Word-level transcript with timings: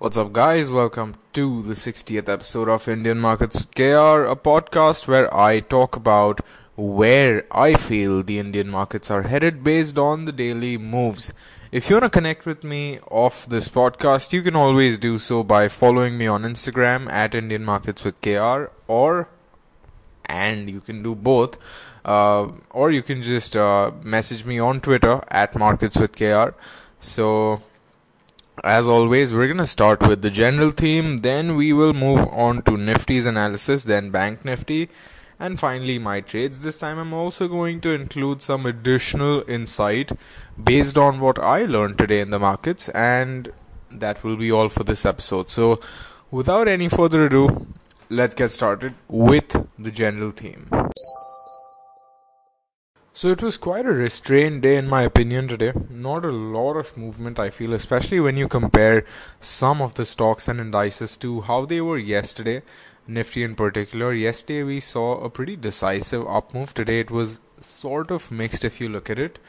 What's 0.00 0.16
up, 0.16 0.32
guys? 0.32 0.70
Welcome 0.70 1.16
to 1.32 1.60
the 1.64 1.74
60th 1.74 2.28
episode 2.28 2.68
of 2.68 2.86
Indian 2.86 3.18
Markets 3.18 3.56
with 3.56 3.74
KR, 3.74 4.30
a 4.30 4.36
podcast 4.36 5.08
where 5.08 5.26
I 5.36 5.58
talk 5.58 5.96
about 5.96 6.40
where 6.76 7.44
I 7.50 7.74
feel 7.74 8.22
the 8.22 8.38
Indian 8.38 8.68
markets 8.68 9.10
are 9.10 9.24
headed 9.24 9.64
based 9.64 9.98
on 9.98 10.24
the 10.24 10.30
daily 10.30 10.78
moves. 10.78 11.32
If 11.72 11.90
you 11.90 11.96
want 11.96 12.04
to 12.04 12.16
connect 12.16 12.46
with 12.46 12.62
me 12.62 13.00
off 13.10 13.46
this 13.46 13.68
podcast, 13.68 14.32
you 14.32 14.40
can 14.40 14.54
always 14.54 15.00
do 15.00 15.18
so 15.18 15.42
by 15.42 15.66
following 15.66 16.16
me 16.16 16.28
on 16.28 16.44
Instagram 16.44 17.10
at 17.10 17.34
Indian 17.34 17.64
Markets 17.64 18.04
with 18.04 18.20
KR 18.20 18.70
or 18.86 19.28
and 20.26 20.70
you 20.70 20.80
can 20.80 21.02
do 21.02 21.16
both 21.16 21.58
uh, 22.04 22.46
or 22.70 22.92
you 22.92 23.02
can 23.02 23.24
just 23.24 23.56
uh, 23.56 23.90
message 24.04 24.44
me 24.44 24.60
on 24.60 24.80
Twitter 24.80 25.22
at 25.26 25.56
Markets 25.56 25.98
with 25.98 26.16
KR. 26.16 26.54
So 27.00 27.62
as 28.64 28.88
always, 28.88 29.32
we're 29.32 29.46
going 29.46 29.58
to 29.58 29.66
start 29.66 30.00
with 30.00 30.22
the 30.22 30.30
general 30.30 30.70
theme, 30.70 31.18
then 31.18 31.56
we 31.56 31.72
will 31.72 31.92
move 31.92 32.26
on 32.28 32.62
to 32.62 32.72
Nifty's 32.72 33.26
analysis, 33.26 33.84
then 33.84 34.10
Bank 34.10 34.44
Nifty, 34.44 34.88
and 35.38 35.58
finally 35.58 35.98
my 35.98 36.20
trades. 36.20 36.60
This 36.60 36.78
time 36.78 36.98
I'm 36.98 37.12
also 37.12 37.48
going 37.48 37.80
to 37.82 37.90
include 37.90 38.42
some 38.42 38.66
additional 38.66 39.44
insight 39.48 40.12
based 40.62 40.98
on 40.98 41.20
what 41.20 41.38
I 41.38 41.64
learned 41.64 41.98
today 41.98 42.20
in 42.20 42.30
the 42.30 42.38
markets, 42.38 42.88
and 42.90 43.52
that 43.90 44.24
will 44.24 44.36
be 44.36 44.50
all 44.50 44.68
for 44.68 44.84
this 44.84 45.06
episode. 45.06 45.50
So, 45.50 45.80
without 46.30 46.68
any 46.68 46.88
further 46.88 47.26
ado, 47.26 47.66
let's 48.10 48.34
get 48.34 48.50
started 48.50 48.94
with 49.08 49.66
the 49.78 49.90
general 49.90 50.30
theme. 50.30 50.68
So 53.18 53.32
it 53.32 53.42
was 53.42 53.56
quite 53.56 53.84
a 53.84 53.90
restrained 53.90 54.62
day, 54.62 54.76
in 54.76 54.88
my 54.88 55.02
opinion, 55.02 55.48
today. 55.48 55.72
Not 55.90 56.24
a 56.24 56.30
lot 56.30 56.76
of 56.76 56.96
movement, 56.96 57.40
I 57.40 57.50
feel, 57.50 57.72
especially 57.72 58.20
when 58.20 58.36
you 58.36 58.46
compare 58.46 59.04
some 59.40 59.82
of 59.82 59.94
the 59.94 60.04
stocks 60.04 60.46
and 60.46 60.60
indices 60.60 61.16
to 61.16 61.40
how 61.40 61.64
they 61.64 61.80
were 61.80 61.98
yesterday. 61.98 62.62
Nifty 63.08 63.42
in 63.42 63.56
particular. 63.56 64.12
Yesterday 64.12 64.62
we 64.62 64.78
saw 64.78 65.18
a 65.18 65.30
pretty 65.30 65.56
decisive 65.56 66.28
up 66.28 66.54
move. 66.54 66.74
Today 66.74 67.00
it 67.00 67.10
was 67.10 67.40
sort 67.60 68.12
of 68.12 68.30
mixed 68.30 68.64
if 68.64 68.80
you 68.80 68.88
look 68.88 69.10
at 69.10 69.18
it 69.18 69.40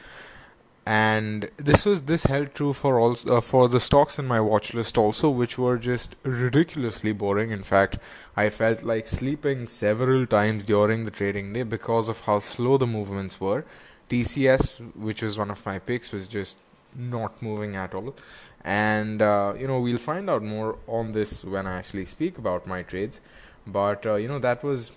and 0.90 1.48
this 1.56 1.86
was 1.86 2.02
this 2.02 2.24
held 2.24 2.52
true 2.52 2.72
for 2.72 2.98
all 2.98 3.16
uh, 3.28 3.40
for 3.40 3.68
the 3.68 3.78
stocks 3.78 4.18
in 4.18 4.26
my 4.26 4.40
watch 4.40 4.74
list 4.74 4.98
also 4.98 5.28
which 5.30 5.56
were 5.56 5.76
just 5.78 6.16
ridiculously 6.24 7.12
boring. 7.12 7.52
In 7.52 7.62
fact 7.62 7.98
i 8.36 8.50
felt 8.50 8.82
like 8.82 9.06
sleeping 9.06 9.68
several 9.68 10.26
times 10.26 10.64
during 10.64 11.04
the 11.04 11.12
trading 11.12 11.52
day 11.52 11.62
because 11.62 12.08
of 12.08 12.22
how 12.22 12.40
slow 12.40 12.76
the 12.76 12.88
movements 12.88 13.40
were. 13.40 13.64
Tcs 14.10 14.64
which 15.08 15.22
was 15.22 15.38
one 15.38 15.52
of 15.52 15.64
my 15.64 15.78
picks 15.78 16.10
was 16.10 16.26
just 16.26 16.56
not 16.96 17.40
moving 17.40 17.76
at 17.76 17.94
all. 17.94 18.16
And 18.64 19.22
uh, 19.22 19.54
you 19.56 19.68
know 19.68 19.78
we'll 19.78 20.04
find 20.06 20.28
out 20.28 20.42
more 20.42 20.76
on 20.88 21.12
this 21.12 21.44
when 21.44 21.68
i 21.68 21.76
actually 21.76 22.06
speak 22.06 22.36
about 22.36 22.66
my 22.66 22.82
trades. 22.82 23.20
But 23.64 24.04
uh, 24.06 24.16
you 24.16 24.26
know 24.26 24.40
that 24.40 24.64
was 24.64 24.90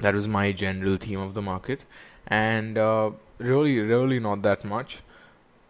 that 0.00 0.14
was 0.14 0.26
my 0.26 0.50
general 0.64 0.96
theme 0.96 1.20
of 1.20 1.34
the 1.34 1.46
market. 1.52 1.86
And 2.26 2.76
uh, 2.76 3.12
really, 3.38 3.78
really 3.80 4.20
not 4.20 4.42
that 4.42 4.64
much. 4.64 5.00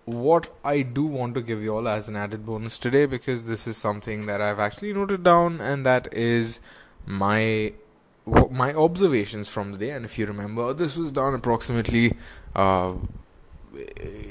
What 0.04 0.54
I 0.64 0.82
do 0.82 1.04
want 1.04 1.34
to 1.34 1.42
give 1.42 1.62
you 1.62 1.74
all 1.74 1.88
as 1.88 2.08
an 2.08 2.16
added 2.16 2.46
bonus 2.46 2.78
today, 2.78 3.06
because 3.06 3.46
this 3.46 3.66
is 3.66 3.76
something 3.76 4.26
that 4.26 4.40
I've 4.40 4.60
actually 4.60 4.92
noted 4.92 5.24
down, 5.24 5.60
and 5.60 5.84
that 5.84 6.12
is 6.12 6.60
my 7.06 7.72
my 8.50 8.74
observations 8.74 9.48
from 9.48 9.72
the 9.72 9.78
day. 9.78 9.90
And 9.90 10.04
if 10.04 10.18
you 10.18 10.26
remember, 10.26 10.72
this 10.72 10.96
was 10.96 11.12
done 11.12 11.34
approximately 11.34 12.16
uh, 12.54 12.94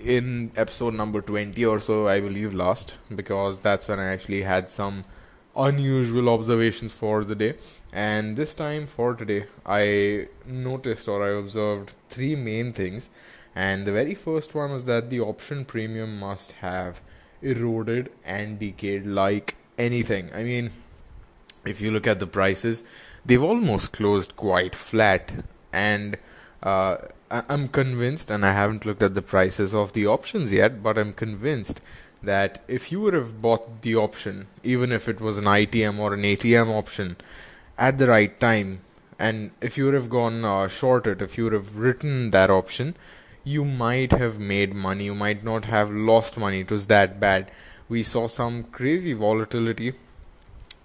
in 0.03 0.52
episode 0.56 0.94
number 0.94 1.22
20 1.22 1.63
or 1.66 1.80
so, 1.80 2.08
I 2.08 2.19
believe, 2.19 2.53
last, 2.53 2.95
because 3.13 3.59
that's 3.59 3.88
when 3.88 4.00
I 4.00 4.08
actually 4.08 4.41
had 4.41 4.69
some 4.69 5.06
unusual 5.56 6.30
observations 6.30 6.92
for 6.92 7.23
the 7.23 7.36
day. 7.36 7.56
And 7.94 8.36
this 8.36 8.53
time 8.53 8.88
for 8.88 9.14
today, 9.14 9.45
I 9.66 10.28
noticed 10.45 11.08
or 11.08 11.23
I 11.23 11.39
observed 11.39 11.92
three 12.09 12.35
main 12.35 12.74
things. 12.74 13.09
And 13.56 13.88
the 13.88 13.94
very 13.94 14.16
first 14.16 14.53
one 14.53 14.72
was 14.72 14.85
that 14.85 15.09
the 15.09 15.22
option 15.22 15.63
premium 15.63 16.19
must 16.19 16.53
have 16.53 17.02
eroded 17.41 18.12
and 18.25 18.59
decayed 18.59 19.06
like 19.06 19.56
anything. 19.78 20.29
I 20.34 20.44
mean, 20.44 20.72
if 21.66 21.79
you 21.79 21.91
look 21.91 22.08
at 22.08 22.19
the 22.19 22.28
prices, 22.28 22.84
they've 23.25 23.41
almost 23.41 23.94
closed 23.94 24.35
quite 24.35 24.75
flat. 24.75 25.46
And 25.72 26.18
uh, 26.62 26.97
I'm 27.31 27.69
convinced, 27.69 28.29
and 28.29 28.46
I 28.46 28.52
haven't 28.52 28.85
looked 28.85 29.02
at 29.02 29.13
the 29.13 29.22
prices 29.22 29.74
of 29.74 29.94
the 29.94 30.06
options 30.06 30.53
yet, 30.53 30.84
but 30.84 30.97
I'm 30.97 31.13
convinced 31.13 31.81
that 32.25 32.63
if 32.68 32.91
you 32.91 33.00
would 33.02 33.13
have 33.13 33.41
bought 33.41 33.81
the 33.81 33.96
option, 33.96 34.47
even 34.63 34.91
if 34.91 35.08
it 35.08 35.22
was 35.22 35.38
an 35.38 35.46
ITM 35.46 36.00
or 36.00 36.13
an 36.13 36.24
ATM 36.24 36.69
option, 36.69 37.18
at 37.78 37.97
the 37.97 38.08
right 38.08 38.40
time, 38.40 38.81
and 39.18 39.52
if 39.62 39.78
you 39.78 39.86
would 39.86 39.94
have 39.94 40.09
gone 40.09 40.44
uh, 40.44 40.68
short 40.68 41.08
it, 41.08 41.22
if 41.22 41.38
you 41.38 41.46
would 41.46 41.53
have 41.53 41.78
written 41.78 42.31
that 42.31 42.50
option, 42.50 42.96
you 43.44 43.64
might 43.64 44.12
have 44.12 44.40
made 44.40 44.74
money. 44.74 45.06
You 45.06 45.16
might 45.16 45.44
not 45.44 45.66
have 45.66 45.91
lost 45.91 46.38
money. 46.38 46.62
It 46.62 46.72
was 46.72 46.88
that 46.88 47.19
bad. 47.19 47.52
We 47.88 48.03
saw 48.03 48.28
some 48.28 48.64
crazy 48.64 49.14
volatility, 49.14 49.94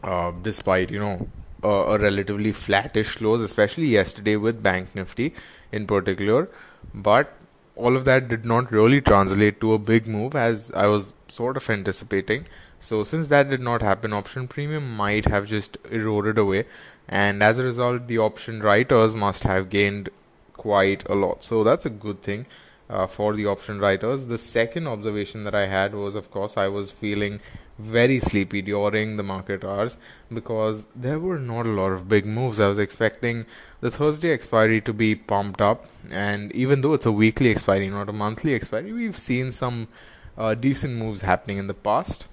uh, 0.04 0.32
despite 0.42 0.90
you 0.90 1.00
know 1.00 1.28
uh, 1.64 1.94
a 1.94 1.98
relatively 1.98 2.52
flattish 2.52 3.16
close, 3.16 3.40
especially 3.40 3.86
yesterday 3.86 4.36
with 4.36 4.62
Bank 4.62 4.94
Nifty 4.94 5.34
in 5.72 5.86
particular. 5.86 6.48
But 6.94 7.32
all 7.76 7.96
of 7.96 8.04
that 8.04 8.28
did 8.28 8.44
not 8.44 8.70
really 8.70 9.00
translate 9.00 9.60
to 9.60 9.72
a 9.72 9.78
big 9.78 10.06
move 10.06 10.34
as 10.34 10.70
I 10.72 10.86
was 10.86 11.12
sort 11.28 11.56
of 11.56 11.68
anticipating. 11.70 12.46
So 12.78 13.04
since 13.04 13.28
that 13.28 13.50
did 13.50 13.60
not 13.60 13.82
happen, 13.82 14.12
option 14.12 14.48
premium 14.48 14.96
might 14.96 15.26
have 15.26 15.46
just 15.46 15.76
eroded 15.90 16.38
away, 16.38 16.64
and 17.08 17.42
as 17.42 17.58
a 17.58 17.64
result, 17.64 18.06
the 18.06 18.18
option 18.18 18.62
writers 18.62 19.14
must 19.14 19.42
have 19.42 19.70
gained 19.70 20.08
quite 20.54 21.08
a 21.08 21.14
lot. 21.14 21.44
So 21.44 21.62
that's 21.64 21.86
a 21.86 21.90
good 21.90 22.22
thing 22.22 22.46
uh, 22.88 23.06
for 23.06 23.34
the 23.34 23.46
option 23.46 23.80
writers. 23.80 24.26
The 24.26 24.38
second 24.38 24.86
observation 24.86 25.44
that 25.44 25.54
I 25.54 25.66
had 25.66 25.94
was, 25.94 26.14
of 26.14 26.30
course, 26.30 26.56
I 26.56 26.68
was 26.68 26.90
feeling 26.90 27.40
very 27.80 28.20
sleepy 28.20 28.62
during 28.62 29.16
the 29.16 29.22
market 29.22 29.64
hours 29.64 29.96
because 30.32 30.86
there 30.94 31.18
were 31.18 31.38
not 31.38 31.66
a 31.66 31.70
lot 31.70 31.92
of 31.92 32.08
big 32.08 32.26
moves. 32.26 32.60
I 32.60 32.68
was 32.68 32.78
expecting 32.78 33.46
the 33.80 33.90
Thursday 33.90 34.30
expiry 34.30 34.80
to 34.82 34.92
be 34.92 35.14
pumped 35.14 35.60
up, 35.60 35.86
and 36.10 36.52
even 36.52 36.80
though 36.80 36.94
it's 36.94 37.06
a 37.06 37.12
weekly 37.12 37.50
expiry, 37.50 37.88
not 37.88 38.08
a 38.08 38.12
monthly 38.12 38.54
expiry, 38.54 38.92
we've 38.92 39.18
seen 39.18 39.52
some 39.52 39.88
uh, 40.36 40.54
decent 40.54 40.94
moves 40.94 41.22
happening 41.22 41.58
in 41.58 41.66
the 41.66 41.74
past. 41.74 42.26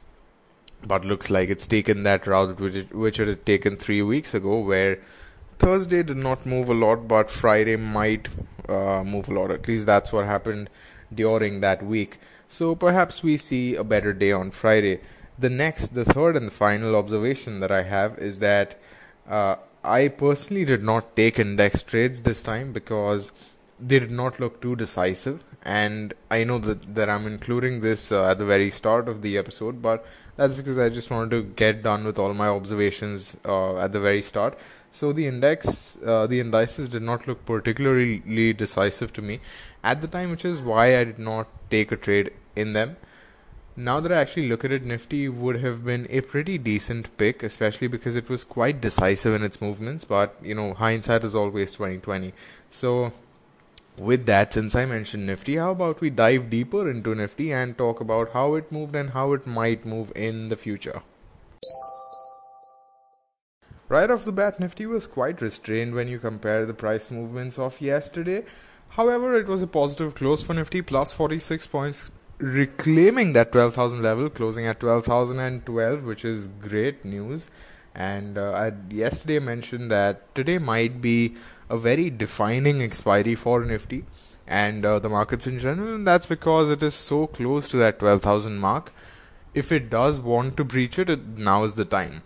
But 0.85 1.05
looks 1.05 1.31
like 1.31 1.49
it's 1.49 1.65
taken 1.65 2.03
that 2.03 2.27
route 2.27 2.59
which 2.59 2.75
it, 2.75 2.93
which 2.93 3.19
it 3.19 3.27
had 3.27 3.45
taken 3.45 3.77
three 3.77 4.01
weeks 4.03 4.33
ago, 4.33 4.59
where 4.59 4.99
Thursday 5.57 6.03
did 6.03 6.17
not 6.17 6.45
move 6.45 6.69
a 6.69 6.73
lot, 6.73 7.07
but 7.07 7.31
Friday 7.31 7.77
might 7.77 8.27
uh, 8.69 9.03
move 9.03 9.27
a 9.27 9.33
lot. 9.33 9.49
At 9.49 9.67
least 9.67 9.87
that's 9.87 10.13
what 10.13 10.25
happened 10.25 10.69
during 11.13 11.61
that 11.61 11.83
week. 11.83 12.19
So 12.47 12.75
perhaps 12.75 13.23
we 13.23 13.37
see 13.37 13.75
a 13.75 13.83
better 13.83 14.13
day 14.13 14.31
on 14.31 14.51
Friday 14.51 14.99
the 15.39 15.49
next, 15.49 15.93
the 15.93 16.05
third 16.05 16.35
and 16.35 16.47
the 16.47 16.51
final 16.51 16.95
observation 16.95 17.59
that 17.59 17.71
I 17.71 17.83
have 17.83 18.17
is 18.17 18.39
that 18.39 18.79
uh, 19.29 19.57
I 19.83 20.07
personally 20.07 20.65
did 20.65 20.83
not 20.83 21.15
take 21.15 21.39
index 21.39 21.83
trades 21.83 22.23
this 22.23 22.43
time 22.43 22.73
because 22.73 23.31
they 23.79 23.99
did 23.99 24.11
not 24.11 24.39
look 24.39 24.61
too 24.61 24.75
decisive. 24.75 25.43
And 25.63 26.13
I 26.31 26.43
know 26.43 26.59
that, 26.59 26.95
that 26.95 27.09
I'm 27.09 27.27
including 27.27 27.81
this 27.81 28.11
uh, 28.11 28.29
at 28.29 28.37
the 28.37 28.45
very 28.45 28.69
start 28.71 29.07
of 29.07 29.21
the 29.21 29.37
episode, 29.37 29.81
but 29.81 30.05
that's 30.35 30.55
because 30.55 30.77
I 30.77 30.89
just 30.89 31.11
wanted 31.11 31.31
to 31.31 31.43
get 31.43 31.83
done 31.83 32.05
with 32.05 32.17
all 32.17 32.33
my 32.33 32.47
observations 32.47 33.37
uh, 33.45 33.77
at 33.77 33.91
the 33.91 33.99
very 33.99 34.21
start. 34.21 34.57
So 34.91 35.11
the 35.11 35.27
index, 35.27 35.97
uh, 36.03 36.25
the 36.25 36.39
indices 36.39 36.89
did 36.89 37.03
not 37.03 37.27
look 37.27 37.45
particularly 37.45 38.53
decisive 38.53 39.13
to 39.13 39.21
me 39.21 39.41
at 39.83 40.01
the 40.01 40.07
time, 40.07 40.31
which 40.31 40.45
is 40.45 40.61
why 40.61 40.97
I 40.97 41.03
did 41.03 41.19
not 41.19 41.47
take 41.69 41.91
a 41.91 41.97
trade 41.97 42.31
in 42.55 42.73
them 42.73 42.97
now 43.79 43.99
that 43.99 44.11
I 44.11 44.19
actually 44.19 44.49
look 44.49 44.65
at 44.65 44.71
it, 44.71 44.83
Nifty 44.83 45.29
would 45.29 45.61
have 45.61 45.85
been 45.85 46.07
a 46.09 46.21
pretty 46.21 46.57
decent 46.57 47.15
pick, 47.17 47.43
especially 47.43 47.87
because 47.87 48.15
it 48.15 48.27
was 48.27 48.43
quite 48.43 48.81
decisive 48.81 49.35
in 49.35 49.43
its 49.43 49.61
movements. 49.61 50.03
But 50.03 50.35
you 50.41 50.55
know, 50.55 50.73
hindsight 50.73 51.23
is 51.23 51.35
always 51.35 51.73
twenty 51.73 51.99
twenty. 51.99 52.33
So, 52.71 53.13
with 53.95 54.25
that, 54.25 54.53
since 54.53 54.73
I 54.73 54.85
mentioned 54.85 55.27
Nifty, 55.27 55.57
how 55.57 55.71
about 55.71 56.01
we 56.01 56.09
dive 56.09 56.49
deeper 56.49 56.89
into 56.89 57.13
Nifty 57.13 57.53
and 57.53 57.77
talk 57.77 58.01
about 58.01 58.33
how 58.33 58.55
it 58.55 58.71
moved 58.71 58.95
and 58.95 59.11
how 59.11 59.33
it 59.33 59.45
might 59.45 59.85
move 59.85 60.11
in 60.15 60.49
the 60.49 60.57
future. 60.57 61.03
Right 63.89 64.09
off 64.09 64.25
the 64.25 64.31
bat, 64.31 64.59
Nifty 64.59 64.87
was 64.87 65.05
quite 65.07 65.39
restrained 65.39 65.93
when 65.93 66.07
you 66.07 66.17
compare 66.17 66.65
the 66.65 66.73
price 66.73 67.11
movements 67.11 67.59
of 67.59 67.79
yesterday. 67.79 68.43
However, 68.89 69.35
it 69.35 69.47
was 69.47 69.61
a 69.61 69.67
positive 69.67 70.15
close 70.15 70.41
for 70.41 70.55
Nifty, 70.55 70.81
plus 70.81 71.13
46 71.13 71.67
points 71.67 72.11
reclaiming 72.39 73.33
that 73.33 73.51
12,000 73.51 74.01
level, 74.01 74.29
closing 74.29 74.67
at 74.67 74.79
12,012, 74.79 76.03
which 76.03 76.23
is 76.23 76.47
great 76.47 77.03
news. 77.03 77.49
And 77.95 78.37
uh, 78.37 78.51
I 78.51 78.73
yesterday 78.93 79.39
mentioned 79.39 79.89
that 79.91 80.33
today 80.35 80.59
might 80.59 81.01
be 81.01 81.35
a 81.69 81.77
very 81.77 82.09
defining 82.09 82.81
expiry 82.81 83.35
for 83.35 83.63
Nifty 83.63 84.05
and 84.47 84.85
uh, 84.85 84.99
the 84.99 85.09
markets 85.09 85.47
in 85.47 85.59
general, 85.59 85.95
and 85.95 86.07
that's 86.07 86.25
because 86.25 86.69
it 86.69 86.81
is 86.81 86.93
so 86.93 87.27
close 87.27 87.67
to 87.69 87.77
that 87.77 87.99
12,000 87.99 88.57
mark. 88.57 88.93
if 89.57 89.71
it 89.71 89.89
does 89.89 90.19
want 90.19 90.55
to 90.57 90.63
breach 90.63 90.99
it, 90.99 91.09
it 91.09 91.27
now 91.37 91.63
is 91.63 91.75
the 91.75 91.85
time. 91.85 92.21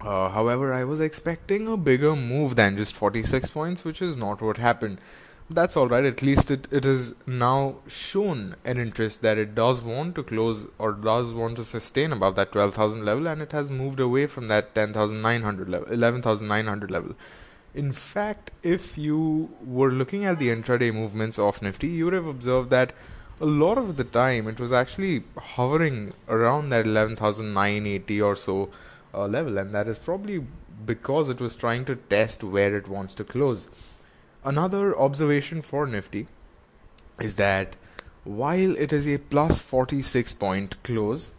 Uh, 0.00 0.28
however, 0.28 0.72
I 0.72 0.84
was 0.84 1.00
expecting 1.00 1.66
a 1.66 1.76
bigger 1.76 2.14
move 2.14 2.54
than 2.54 2.76
just 2.76 2.94
46 2.94 3.50
points, 3.50 3.84
which 3.84 4.00
is 4.00 4.16
not 4.16 4.40
what 4.40 4.58
happened. 4.58 4.98
That's 5.48 5.76
alright, 5.76 6.04
at 6.04 6.22
least 6.22 6.50
it, 6.50 6.66
it 6.72 6.82
has 6.82 7.14
now 7.24 7.76
shown 7.86 8.56
an 8.64 8.78
interest 8.78 9.22
that 9.22 9.38
it 9.38 9.54
does 9.54 9.80
want 9.80 10.16
to 10.16 10.24
close 10.24 10.66
or 10.76 10.90
does 10.90 11.32
want 11.32 11.54
to 11.56 11.64
sustain 11.64 12.12
above 12.12 12.34
that 12.34 12.50
12,000 12.50 13.04
level, 13.04 13.28
and 13.28 13.40
it 13.40 13.52
has 13.52 13.70
moved 13.70 14.00
away 14.00 14.26
from 14.26 14.48
that 14.48 14.74
10,900 14.74 15.68
level, 15.68 15.92
11,900 15.92 16.90
level. 16.90 17.14
In 17.76 17.92
fact, 17.92 18.50
if 18.64 18.98
you 18.98 19.50
were 19.64 19.92
looking 19.92 20.24
at 20.24 20.40
the 20.40 20.48
intraday 20.48 20.92
movements 20.92 21.38
of 21.38 21.62
Nifty, 21.62 21.86
you 21.88 22.06
would 22.06 22.14
have 22.14 22.26
observed 22.26 22.70
that 22.70 22.92
a 23.40 23.46
lot 23.46 23.78
of 23.78 23.96
the 23.96 24.04
time 24.04 24.48
it 24.48 24.58
was 24.58 24.72
actually 24.72 25.22
hovering 25.38 26.12
around 26.28 26.70
that 26.70 26.86
11,980 26.86 28.20
or 28.20 28.34
so 28.34 28.70
uh, 29.14 29.26
level, 29.26 29.58
and 29.58 29.72
that 29.72 29.86
is 29.86 30.00
probably 30.00 30.44
because 30.84 31.28
it 31.28 31.40
was 31.40 31.54
trying 31.54 31.84
to 31.84 31.94
test 31.94 32.42
where 32.42 32.76
it 32.76 32.88
wants 32.88 33.14
to 33.14 33.22
close. 33.22 33.68
Another 34.46 34.96
observation 34.96 35.60
for 35.60 35.88
Nifty 35.88 36.28
is 37.20 37.34
that 37.34 37.74
while 38.22 38.76
it 38.76 38.92
is 38.92 39.08
a 39.08 39.18
plus 39.18 39.58
46 39.58 40.34
point 40.34 40.80
close, 40.84 41.32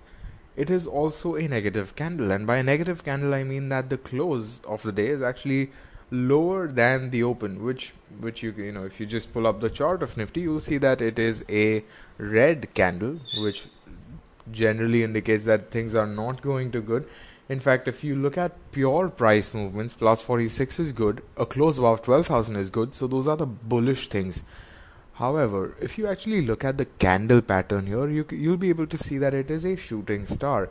it 0.58 0.70
is 0.70 0.86
also 0.86 1.36
a 1.36 1.48
negative 1.48 1.96
candle. 1.96 2.32
And 2.32 2.46
by 2.46 2.58
a 2.58 2.64
negative 2.64 3.06
candle, 3.06 3.34
I 3.34 3.46
mean 3.46 3.70
that 3.70 3.90
the 3.90 3.98
close 3.98 4.60
of 4.66 4.84
the 4.84 4.92
day 4.92 5.08
is 5.08 5.22
actually 5.22 5.72
lower 6.12 6.68
than 6.68 7.12
the 7.12 7.24
open, 7.24 7.64
which 7.64 7.94
which 8.20 8.44
you 8.44 8.52
you 8.58 8.74
know 8.74 8.84
if 8.84 9.00
you 9.00 9.06
just 9.06 9.32
pull 9.34 9.48
up 9.48 9.62
the 9.62 9.70
chart 9.70 10.04
of 10.04 10.18
Nifty, 10.18 10.42
you'll 10.42 10.60
see 10.60 10.78
that 10.78 11.02
it 11.02 11.18
is 11.18 11.46
a 11.48 11.86
red 12.18 12.74
candle, 12.74 13.22
which 13.42 13.68
generally 14.52 15.04
indicates 15.04 15.46
that 15.46 15.72
things 15.72 15.96
are 15.96 16.08
not 16.08 16.42
going 16.42 16.72
too 16.72 16.82
good. 16.82 17.08
In 17.50 17.60
fact, 17.62 17.88
if 17.88 18.04
you 18.04 18.14
look 18.14 18.38
at 18.38 18.72
pure 18.72 19.08
price 19.08 19.54
movements, 19.54 19.94
plus 19.94 20.20
46 20.22 20.80
is 20.80 20.92
good, 20.92 21.24
a 21.38 21.46
close 21.46 21.78
above 21.78 22.02
12,000 22.02 22.56
is 22.58 22.70
good, 22.70 22.94
so 22.94 23.08
those 23.08 23.28
are 23.28 23.38
the 23.38 23.46
bullish 23.46 24.10
things. 24.10 24.44
However, 25.14 25.76
if 25.82 25.98
you 25.98 26.08
actually 26.08 26.46
look 26.46 26.64
at 26.66 26.78
the 26.78 26.86
candle 26.86 27.42
pattern 27.42 27.88
here, 27.88 28.08
you 28.08 28.26
you'll 28.32 28.58
be 28.58 28.70
able 28.70 28.86
to 28.88 28.98
see 28.98 29.18
that 29.18 29.34
it 29.34 29.50
is 29.50 29.66
a 29.66 29.76
shooting 29.76 30.28
star, 30.28 30.70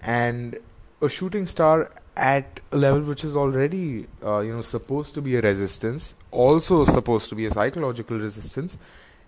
and 0.00 0.58
a 1.02 1.08
shooting 1.08 1.46
star 1.46 1.90
at 2.16 2.60
a 2.70 2.76
level 2.76 3.00
which 3.00 3.24
is 3.24 3.34
already 3.34 4.06
uh, 4.22 4.40
you 4.40 4.52
know 4.54 4.62
supposed 4.62 5.14
to 5.14 5.22
be 5.22 5.34
a 5.36 5.40
resistance, 5.40 6.14
also 6.30 6.84
supposed 6.84 7.28
to 7.30 7.34
be 7.34 7.46
a 7.46 7.50
psychological 7.50 8.18
resistance, 8.18 8.76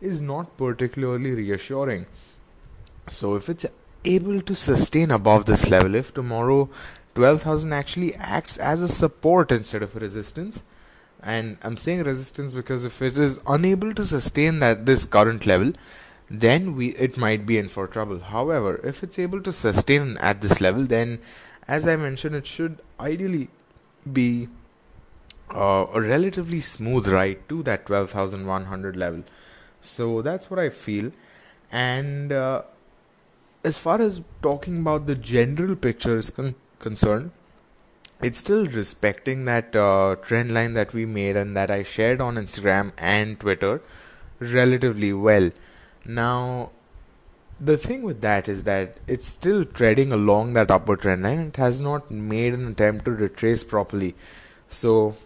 is 0.00 0.23
not 0.23 0.56
particularly 0.56 1.33
reassuring. 1.33 2.06
So 3.09 3.35
if 3.35 3.49
it's 3.49 3.67
able 4.04 4.40
to 4.43 4.54
sustain 4.54 5.10
above 5.10 5.46
this 5.46 5.70
level. 5.70 5.94
If 5.94 6.12
tomorrow 6.14 6.69
12000 7.14 7.72
actually 7.72 8.14
acts 8.14 8.56
as 8.56 8.82
a 8.82 8.88
support 8.88 9.52
instead 9.52 9.82
of 9.82 9.94
a 9.94 10.00
resistance 10.00 10.62
and 11.22 11.56
i'm 11.62 11.76
saying 11.76 12.02
resistance 12.02 12.52
because 12.52 12.84
if 12.84 13.00
it 13.00 13.16
is 13.16 13.38
unable 13.46 13.94
to 13.94 14.04
sustain 14.04 14.58
that 14.60 14.87
this 14.87 15.04
current 15.04 15.46
level 15.46 15.72
then 16.32 16.75
we 16.75 16.88
it 17.06 17.19
might 17.19 17.44
be 17.44 17.58
in 17.58 17.69
for 17.69 17.87
trouble. 17.87 18.19
However 18.20 18.81
if 18.82 19.02
it's 19.02 19.19
able 19.19 19.43
to 19.43 19.52
sustain 19.52 20.16
at 20.19 20.40
this 20.40 20.60
level 20.62 20.84
then 20.84 21.19
as 21.69 21.87
i 21.87 21.94
mentioned 21.94 22.34
it 22.34 22.46
should 22.46 22.78
ideally 22.99 23.49
be 24.10 24.49
uh, 25.54 25.87
a 25.93 26.00
relatively 26.00 26.60
smooth 26.60 27.06
ride 27.06 27.46
to 27.50 27.62
that 27.64 27.84
12100 27.87 28.96
level. 28.96 29.25
So 29.82 30.22
that's 30.22 30.50
what 30.50 30.58
i 30.58 30.70
feel. 30.70 31.12
And 31.70 32.32
uh, 32.32 32.62
as 33.64 33.79
far 33.79 34.00
as 34.00 34.20
talking 34.43 34.79
about 34.79 35.06
the 35.06 35.14
general 35.14 35.76
picture 35.76 36.17
is 36.17 36.31
con- 36.31 36.55
concerned, 36.79 37.31
it's 38.20 38.38
still 38.38 38.67
respecting 38.67 39.44
that 39.44 39.75
uh, 39.75 40.17
trend 40.23 40.53
line 40.55 40.75
that 40.75 40.93
we 40.93 41.06
made 41.06 41.37
and 41.37 41.56
that 41.56 41.70
I 41.70 41.82
shared 41.82 42.20
on 42.20 42.37
Instagram 42.37 42.93
and 42.97 43.38
Twitter 43.38 43.81
relatively 44.38 45.12
well. 45.12 45.50
Now, 46.05 46.70
the 47.61 47.76
thing 47.76 48.03
with 48.03 48.20
that 48.23 48.49
is 48.49 48.64
that 48.64 48.97
it's 49.06 49.26
still 49.26 49.64
treading 49.64 50.12
along 50.12 50.53
that 50.53 50.70
upper 50.70 50.97
trend 50.97 51.23
line. 51.23 51.38
It 51.38 51.56
has 51.56 51.81
not 51.81 52.11
made 52.11 52.55
an 52.55 52.69
attempt 52.69 53.05
to 53.05 53.12
retrace 53.12 53.62
properly. 53.62 54.14
So, 54.69 55.17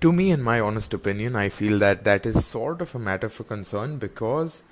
to 0.00 0.12
me, 0.12 0.30
in 0.30 0.42
my 0.42 0.60
honest 0.60 0.94
opinion, 0.94 1.34
I 1.34 1.48
feel 1.48 1.78
that 1.78 2.04
that 2.04 2.26
is 2.26 2.44
sort 2.44 2.80
of 2.80 2.94
a 2.94 2.98
matter 2.98 3.28
for 3.28 3.42
concern 3.42 3.98
because 3.98 4.62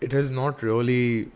it 0.00 0.12
has 0.12 0.32
not 0.32 0.62
really 0.62 1.30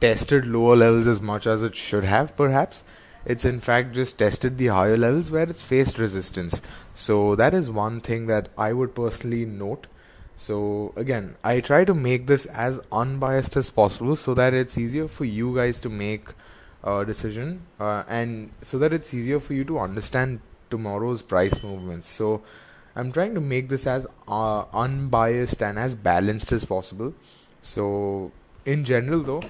tested 0.00 0.46
lower 0.46 0.76
levels 0.76 1.06
as 1.06 1.20
much 1.20 1.46
as 1.46 1.62
it 1.62 1.76
should 1.76 2.04
have, 2.04 2.36
perhaps. 2.36 2.82
It's 3.24 3.44
in 3.44 3.60
fact 3.60 3.94
just 3.94 4.18
tested 4.18 4.58
the 4.58 4.66
higher 4.66 4.96
levels 4.96 5.30
where 5.30 5.48
it's 5.48 5.62
faced 5.62 5.98
resistance. 5.98 6.60
So 6.94 7.34
that 7.36 7.54
is 7.54 7.70
one 7.70 8.00
thing 8.00 8.26
that 8.26 8.50
I 8.58 8.72
would 8.72 8.94
personally 8.94 9.46
note. 9.46 9.86
So 10.36 10.92
again, 10.96 11.36
I 11.42 11.60
try 11.60 11.84
to 11.84 11.94
make 11.94 12.26
this 12.26 12.44
as 12.46 12.80
unbiased 12.92 13.56
as 13.56 13.70
possible 13.70 14.16
so 14.16 14.34
that 14.34 14.52
it's 14.52 14.76
easier 14.76 15.08
for 15.08 15.24
you 15.24 15.54
guys 15.54 15.80
to 15.80 15.88
make 15.88 16.28
a 16.82 17.04
decision 17.04 17.62
uh, 17.80 18.02
and 18.08 18.50
so 18.60 18.78
that 18.78 18.92
it's 18.92 19.14
easier 19.14 19.40
for 19.40 19.54
you 19.54 19.64
to 19.64 19.78
understand 19.78 20.40
tomorrow's 20.70 21.22
price 21.22 21.62
movements. 21.62 22.08
So 22.08 22.42
I'm 22.94 23.10
trying 23.10 23.34
to 23.34 23.40
make 23.40 23.68
this 23.68 23.86
as 23.86 24.06
uh, 24.28 24.64
unbiased 24.72 25.62
and 25.62 25.78
as 25.78 25.94
balanced 25.94 26.52
as 26.52 26.64
possible. 26.64 27.14
So 27.62 28.32
in 28.66 28.84
general 28.84 29.22
though, 29.22 29.42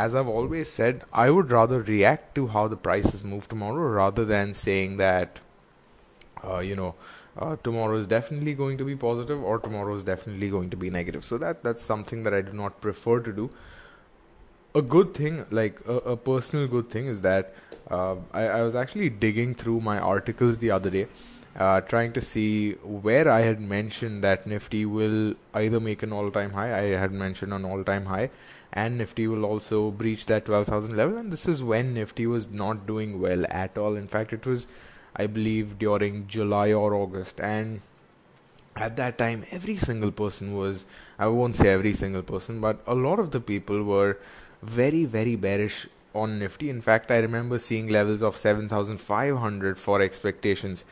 as 0.00 0.14
I've 0.14 0.28
always 0.28 0.68
said, 0.80 1.04
I 1.12 1.30
would 1.30 1.50
rather 1.50 1.80
react 1.82 2.34
to 2.36 2.46
how 2.56 2.66
the 2.68 2.76
prices 2.76 3.22
move 3.22 3.48
tomorrow 3.48 3.88
rather 4.02 4.24
than 4.24 4.54
saying 4.54 4.96
that, 4.98 5.40
uh, 6.42 6.58
you 6.58 6.76
know, 6.76 6.94
uh, 7.38 7.56
tomorrow 7.62 7.96
is 7.96 8.06
definitely 8.06 8.54
going 8.54 8.78
to 8.78 8.84
be 8.84 8.96
positive 8.96 9.42
or 9.42 9.58
tomorrow 9.58 9.94
is 9.94 10.04
definitely 10.04 10.48
going 10.50 10.70
to 10.70 10.76
be 10.84 10.90
negative. 10.90 11.24
So 11.24 11.38
that 11.38 11.62
that's 11.62 11.82
something 11.82 12.24
that 12.24 12.34
I 12.34 12.40
do 12.40 12.52
not 12.52 12.80
prefer 12.86 13.20
to 13.20 13.32
do. 13.40 13.50
A 14.74 14.82
good 14.94 15.14
thing, 15.14 15.44
like 15.50 15.80
a, 15.86 15.96
a 16.14 16.16
personal 16.16 16.68
good 16.76 16.90
thing, 16.90 17.06
is 17.06 17.22
that 17.22 17.54
uh, 17.90 18.16
I, 18.32 18.42
I 18.58 18.62
was 18.62 18.74
actually 18.74 19.10
digging 19.10 19.54
through 19.54 19.80
my 19.80 19.98
articles 19.98 20.58
the 20.58 20.70
other 20.70 20.90
day. 20.90 21.06
Uh, 21.56 21.80
trying 21.92 22.12
to 22.12 22.20
see 22.20 22.72
where 23.06 23.28
I 23.28 23.40
had 23.40 23.60
mentioned 23.60 24.22
that 24.24 24.46
Nifty 24.46 24.84
will 24.86 25.34
either 25.62 25.80
make 25.80 26.04
an 26.04 26.12
all 26.12 26.30
time 26.30 26.52
high. 26.58 26.68
I 26.78 26.82
had 27.04 27.12
mentioned 27.12 27.52
an 27.52 27.64
all 27.64 27.82
time 27.88 28.06
high, 28.06 28.30
and 28.72 28.98
Nifty 28.98 29.26
will 29.26 29.44
also 29.44 29.90
breach 29.90 30.26
that 30.26 30.46
12,000 30.46 30.96
level. 30.96 31.16
And 31.18 31.32
this 31.32 31.46
is 31.46 31.62
when 31.62 31.94
Nifty 31.94 32.26
was 32.26 32.50
not 32.50 32.86
doing 32.86 33.20
well 33.20 33.44
at 33.50 33.76
all. 33.76 33.96
In 33.96 34.06
fact, 34.06 34.32
it 34.32 34.46
was, 34.46 34.66
I 35.16 35.26
believe, 35.26 35.78
during 35.78 36.26
July 36.28 36.72
or 36.72 36.94
August. 36.94 37.40
And 37.40 37.80
at 38.76 38.96
that 38.96 39.18
time, 39.18 39.44
every 39.50 39.76
single 39.76 40.12
person 40.12 40.56
was, 40.56 40.84
I 41.18 41.26
won't 41.26 41.56
say 41.56 41.68
every 41.68 41.94
single 41.94 42.22
person, 42.22 42.60
but 42.60 42.80
a 42.86 42.94
lot 42.94 43.18
of 43.18 43.32
the 43.32 43.40
people 43.40 43.82
were 43.82 44.18
very, 44.62 45.04
very 45.04 45.34
bearish 45.34 45.88
on 46.14 46.38
Nifty. 46.38 46.70
In 46.70 46.80
fact, 46.80 47.10
I 47.10 47.18
remember 47.18 47.58
seeing 47.58 47.88
levels 47.88 48.22
of 48.22 48.36
7,500 48.36 49.78
for 49.78 50.00
expectations. 50.00 50.84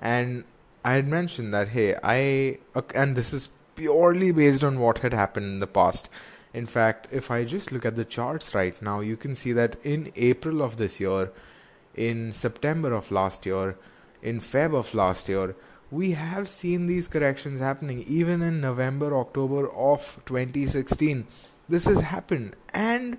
And 0.00 0.44
I 0.84 0.94
had 0.94 1.06
mentioned 1.06 1.54
that, 1.54 1.68
hey, 1.68 1.96
I, 2.02 2.58
and 2.94 3.16
this 3.16 3.32
is 3.32 3.48
purely 3.74 4.32
based 4.32 4.62
on 4.64 4.80
what 4.80 4.98
had 4.98 5.14
happened 5.14 5.46
in 5.46 5.60
the 5.60 5.66
past. 5.66 6.08
In 6.54 6.66
fact, 6.66 7.06
if 7.10 7.30
I 7.30 7.44
just 7.44 7.72
look 7.72 7.86
at 7.86 7.96
the 7.96 8.04
charts 8.04 8.54
right 8.54 8.80
now, 8.82 9.00
you 9.00 9.16
can 9.16 9.34
see 9.34 9.52
that 9.52 9.76
in 9.82 10.12
April 10.16 10.62
of 10.62 10.76
this 10.76 11.00
year, 11.00 11.30
in 11.94 12.32
September 12.32 12.92
of 12.92 13.10
last 13.10 13.46
year, 13.46 13.76
in 14.22 14.40
Feb 14.40 14.74
of 14.74 14.94
last 14.94 15.28
year, 15.28 15.56
we 15.90 16.12
have 16.12 16.48
seen 16.48 16.86
these 16.86 17.08
corrections 17.08 17.60
happening 17.60 18.04
even 18.06 18.42
in 18.42 18.60
November, 18.60 19.16
October 19.16 19.70
of 19.70 20.20
2016. 20.26 21.26
This 21.68 21.84
has 21.84 22.00
happened, 22.00 22.54
and 22.72 23.18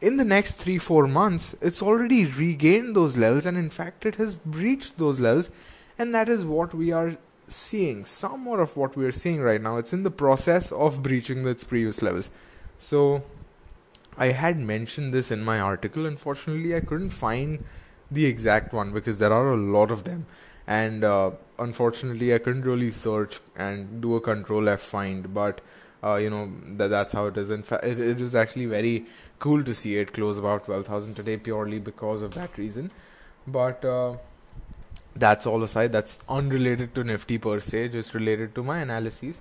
in 0.00 0.16
the 0.16 0.24
next 0.24 0.54
three, 0.54 0.78
four 0.78 1.06
months, 1.06 1.56
it's 1.60 1.82
already 1.82 2.26
regained 2.26 2.94
those 2.94 3.16
levels, 3.16 3.46
and 3.46 3.56
in 3.56 3.70
fact, 3.70 4.04
it 4.06 4.16
has 4.16 4.34
breached 4.34 4.98
those 4.98 5.20
levels, 5.20 5.50
and 5.98 6.14
that 6.14 6.28
is 6.28 6.44
what 6.44 6.74
we 6.74 6.92
are 6.92 7.16
seeing. 7.48 8.04
Some 8.04 8.40
more 8.40 8.60
of 8.60 8.76
what 8.76 8.96
we 8.96 9.04
are 9.04 9.12
seeing 9.12 9.40
right 9.40 9.60
now. 9.60 9.78
It's 9.78 9.92
in 9.92 10.02
the 10.02 10.10
process 10.10 10.72
of 10.72 11.02
breaching 11.02 11.46
its 11.46 11.64
previous 11.64 12.02
levels. 12.02 12.30
So 12.78 13.22
I 14.16 14.28
had 14.28 14.58
mentioned 14.58 15.12
this 15.12 15.30
in 15.30 15.44
my 15.44 15.60
article. 15.60 16.06
Unfortunately, 16.06 16.74
I 16.74 16.80
couldn't 16.80 17.10
find 17.10 17.64
the 18.10 18.26
exact 18.26 18.72
one 18.72 18.92
because 18.92 19.18
there 19.18 19.32
are 19.32 19.52
a 19.52 19.56
lot 19.56 19.90
of 19.90 20.04
them. 20.04 20.26
And 20.66 21.04
uh, 21.04 21.32
unfortunately, 21.58 22.34
I 22.34 22.38
couldn't 22.38 22.62
really 22.62 22.90
search 22.90 23.40
and 23.56 24.00
do 24.00 24.16
a 24.16 24.20
control 24.20 24.68
F 24.68 24.80
find. 24.80 25.32
But 25.32 25.60
uh, 26.02 26.16
you 26.16 26.30
know 26.30 26.52
that 26.76 26.88
that's 26.88 27.12
how 27.12 27.26
it 27.26 27.36
is. 27.36 27.50
In 27.50 27.62
fact, 27.62 27.84
it, 27.84 28.00
it 28.00 28.18
was 28.18 28.34
actually 28.34 28.66
very 28.66 29.06
cool 29.38 29.62
to 29.62 29.74
see 29.74 29.96
it 29.96 30.12
close 30.12 30.38
about 30.38 30.64
twelve 30.64 30.86
thousand 30.86 31.14
today 31.14 31.36
purely 31.36 31.78
because 31.78 32.22
of 32.22 32.34
that 32.34 32.56
reason. 32.58 32.90
But 33.46 33.84
uh, 33.84 34.16
that's 35.14 35.46
all 35.46 35.62
aside. 35.62 35.92
That's 35.92 36.18
unrelated 36.28 36.94
to 36.94 37.04
Nifty 37.04 37.38
per 37.38 37.60
se, 37.60 37.88
just 37.88 38.12
related 38.12 38.54
to 38.56 38.62
my 38.62 38.80
analyses. 38.80 39.38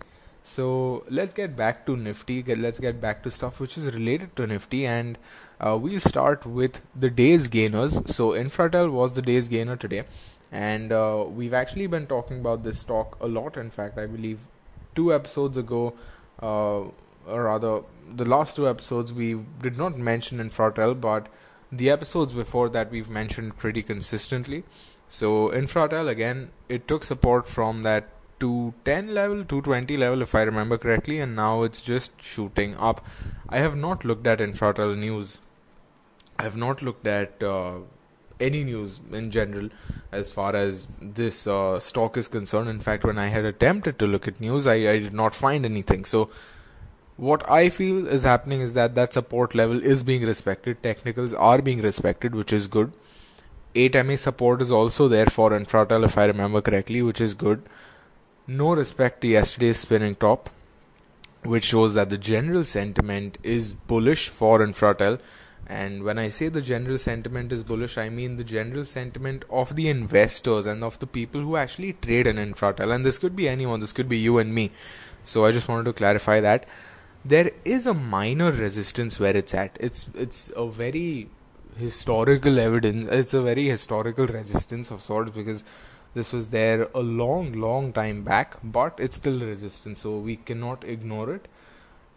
So 0.47 1.03
let's 1.09 1.33
get 1.33 1.55
back 1.55 1.87
to 1.87 1.97
Nifty. 1.97 2.43
Let's 2.43 2.79
get 2.79 3.01
back 3.01 3.23
to 3.23 3.31
stuff 3.31 3.59
which 3.59 3.79
is 3.79 3.91
related 3.93 4.35
to 4.35 4.45
Nifty, 4.45 4.85
and 4.85 5.17
uh, 5.59 5.75
we'll 5.81 5.99
start 5.99 6.45
with 6.45 6.81
the 6.95 7.09
day's 7.09 7.47
gainers. 7.47 7.95
So 8.05 8.29
Infratel 8.29 8.91
was 8.91 9.13
the 9.13 9.23
day's 9.23 9.47
gainer 9.47 9.75
today, 9.75 10.03
and 10.51 10.91
uh, 10.91 11.25
we've 11.27 11.53
actually 11.53 11.87
been 11.87 12.05
talking 12.05 12.39
about 12.41 12.63
this 12.63 12.79
stock 12.79 13.17
a 13.19 13.27
lot. 13.27 13.57
In 13.57 13.71
fact, 13.71 13.97
I 13.97 14.05
believe 14.05 14.37
two 14.93 15.11
episodes 15.11 15.57
ago, 15.57 15.95
uh, 16.43 16.81
or 17.25 17.43
rather, 17.45 17.81
the 18.15 18.25
last 18.25 18.55
two 18.55 18.69
episodes 18.69 19.11
we 19.11 19.39
did 19.63 19.79
not 19.79 19.97
mention 19.97 20.37
Infratel, 20.37 21.01
but 21.01 21.27
the 21.71 21.89
episodes 21.89 22.33
before 22.33 22.69
that 22.69 22.91
we've 22.91 23.09
mentioned 23.09 23.57
pretty 23.57 23.81
consistently. 23.81 24.63
So 25.09 25.49
Infratel 25.49 26.07
again, 26.07 26.51
it 26.69 26.87
took 26.87 27.03
support 27.03 27.47
from 27.47 27.81
that 27.81 28.09
210 28.39 29.13
level, 29.13 29.37
220 29.45 29.97
level 29.97 30.21
if 30.21 30.35
I 30.35 30.43
remember 30.43 30.77
correctly, 30.77 31.19
and 31.19 31.35
now 31.35 31.63
it's 31.63 31.81
just 31.81 32.21
shooting 32.21 32.75
up. 32.77 33.05
I 33.49 33.57
have 33.59 33.75
not 33.75 34.03
looked 34.05 34.27
at 34.27 34.39
Infratel 34.39 34.97
news. 34.97 35.39
I 36.37 36.43
have 36.43 36.57
not 36.57 36.81
looked 36.81 37.07
at 37.07 37.41
uh, 37.41 37.75
any 38.39 38.63
news 38.63 38.99
in 39.11 39.31
general 39.31 39.69
as 40.11 40.31
far 40.31 40.55
as 40.55 40.87
this 41.01 41.47
uh, 41.47 41.79
stock 41.79 42.17
is 42.17 42.27
concerned. 42.27 42.69
In 42.69 42.79
fact, 42.79 43.03
when 43.03 43.17
I 43.17 43.27
had 43.27 43.45
attempted 43.45 43.99
to 43.99 44.07
look 44.07 44.27
at 44.27 44.41
news, 44.41 44.67
I, 44.67 44.75
I 44.75 44.99
did 44.99 45.13
not 45.13 45.33
find 45.33 45.65
anything. 45.65 46.05
So 46.05 46.29
what 47.17 47.49
I 47.49 47.69
feel 47.69 48.07
is 48.07 48.23
happening 48.23 48.61
is 48.61 48.73
that 48.73 48.95
that 48.95 49.13
support 49.13 49.55
level 49.55 49.81
is 49.81 50.03
being 50.03 50.23
respected. 50.23 50.83
Technicals 50.83 51.33
are 51.33 51.61
being 51.61 51.81
respected, 51.81 52.35
which 52.35 52.51
is 52.51 52.67
good. 52.67 52.91
8 53.73 54.05
MA 54.05 54.15
support 54.15 54.61
is 54.61 54.71
also 54.71 55.07
there 55.07 55.25
for 55.25 55.51
Infratel, 55.51 56.05
if 56.05 56.17
I 56.17 56.25
remember 56.25 56.61
correctly, 56.61 57.01
which 57.01 57.21
is 57.21 57.33
good. 57.33 57.61
No 58.47 58.75
respect 58.75 59.21
to 59.21 59.27
yesterday's 59.27 59.79
spinning 59.79 60.15
top, 60.15 60.49
which 61.43 61.65
shows 61.65 61.95
that 61.95 62.09
the 62.09 62.17
general 62.17 62.63
sentiment 62.63 63.37
is 63.41 63.73
bullish 63.73 64.29
for 64.29 64.59
Infratel. 64.59 65.19
And 65.67 66.03
when 66.03 66.19
I 66.19 66.29
say 66.29 66.49
the 66.49 66.61
general 66.61 66.99
sentiment 66.99 67.51
is 67.51 67.63
bullish, 67.63 67.97
I 67.97 68.09
mean 68.09 68.35
the 68.35 68.43
general 68.43 68.85
sentiment 68.85 69.45
of 69.49 69.75
the 69.75 69.89
investors 69.89 70.67
and 70.67 70.83
of 70.83 70.99
the 70.99 71.07
people 71.07 71.41
who 71.41 71.55
actually 71.55 71.93
trade 71.93 72.27
in 72.27 72.35
Infratel. 72.35 72.93
And 72.93 73.03
this 73.03 73.17
could 73.17 73.35
be 73.35 73.49
anyone, 73.49 73.79
this 73.79 73.93
could 73.93 74.07
be 74.07 74.17
you 74.17 74.37
and 74.37 74.53
me. 74.53 74.71
So 75.23 75.43
I 75.43 75.51
just 75.51 75.67
wanted 75.67 75.85
to 75.85 75.93
clarify 75.93 76.39
that 76.41 76.67
there 77.25 77.49
is 77.65 77.87
a 77.87 77.95
minor 77.95 78.51
resistance 78.51 79.19
where 79.19 79.35
it's 79.35 79.55
at. 79.55 79.75
It's 79.79 80.07
it's 80.13 80.51
a 80.55 80.67
very 80.67 81.29
historical 81.77 82.59
evidence. 82.59 83.09
It's 83.09 83.33
a 83.33 83.41
very 83.41 83.65
historical 83.65 84.27
resistance 84.27 84.91
of 84.91 85.01
sorts 85.01 85.31
because 85.31 85.63
this 86.15 86.31
was 86.31 86.49
there 86.49 86.87
a 86.95 87.01
long, 87.01 87.53
long 87.53 87.93
time 87.93 88.23
back, 88.23 88.57
but 88.63 88.95
it's 88.97 89.17
still 89.17 89.39
resistance, 89.39 90.01
so 90.01 90.17
we 90.17 90.37
cannot 90.37 90.83
ignore 90.83 91.31
it. 91.33 91.47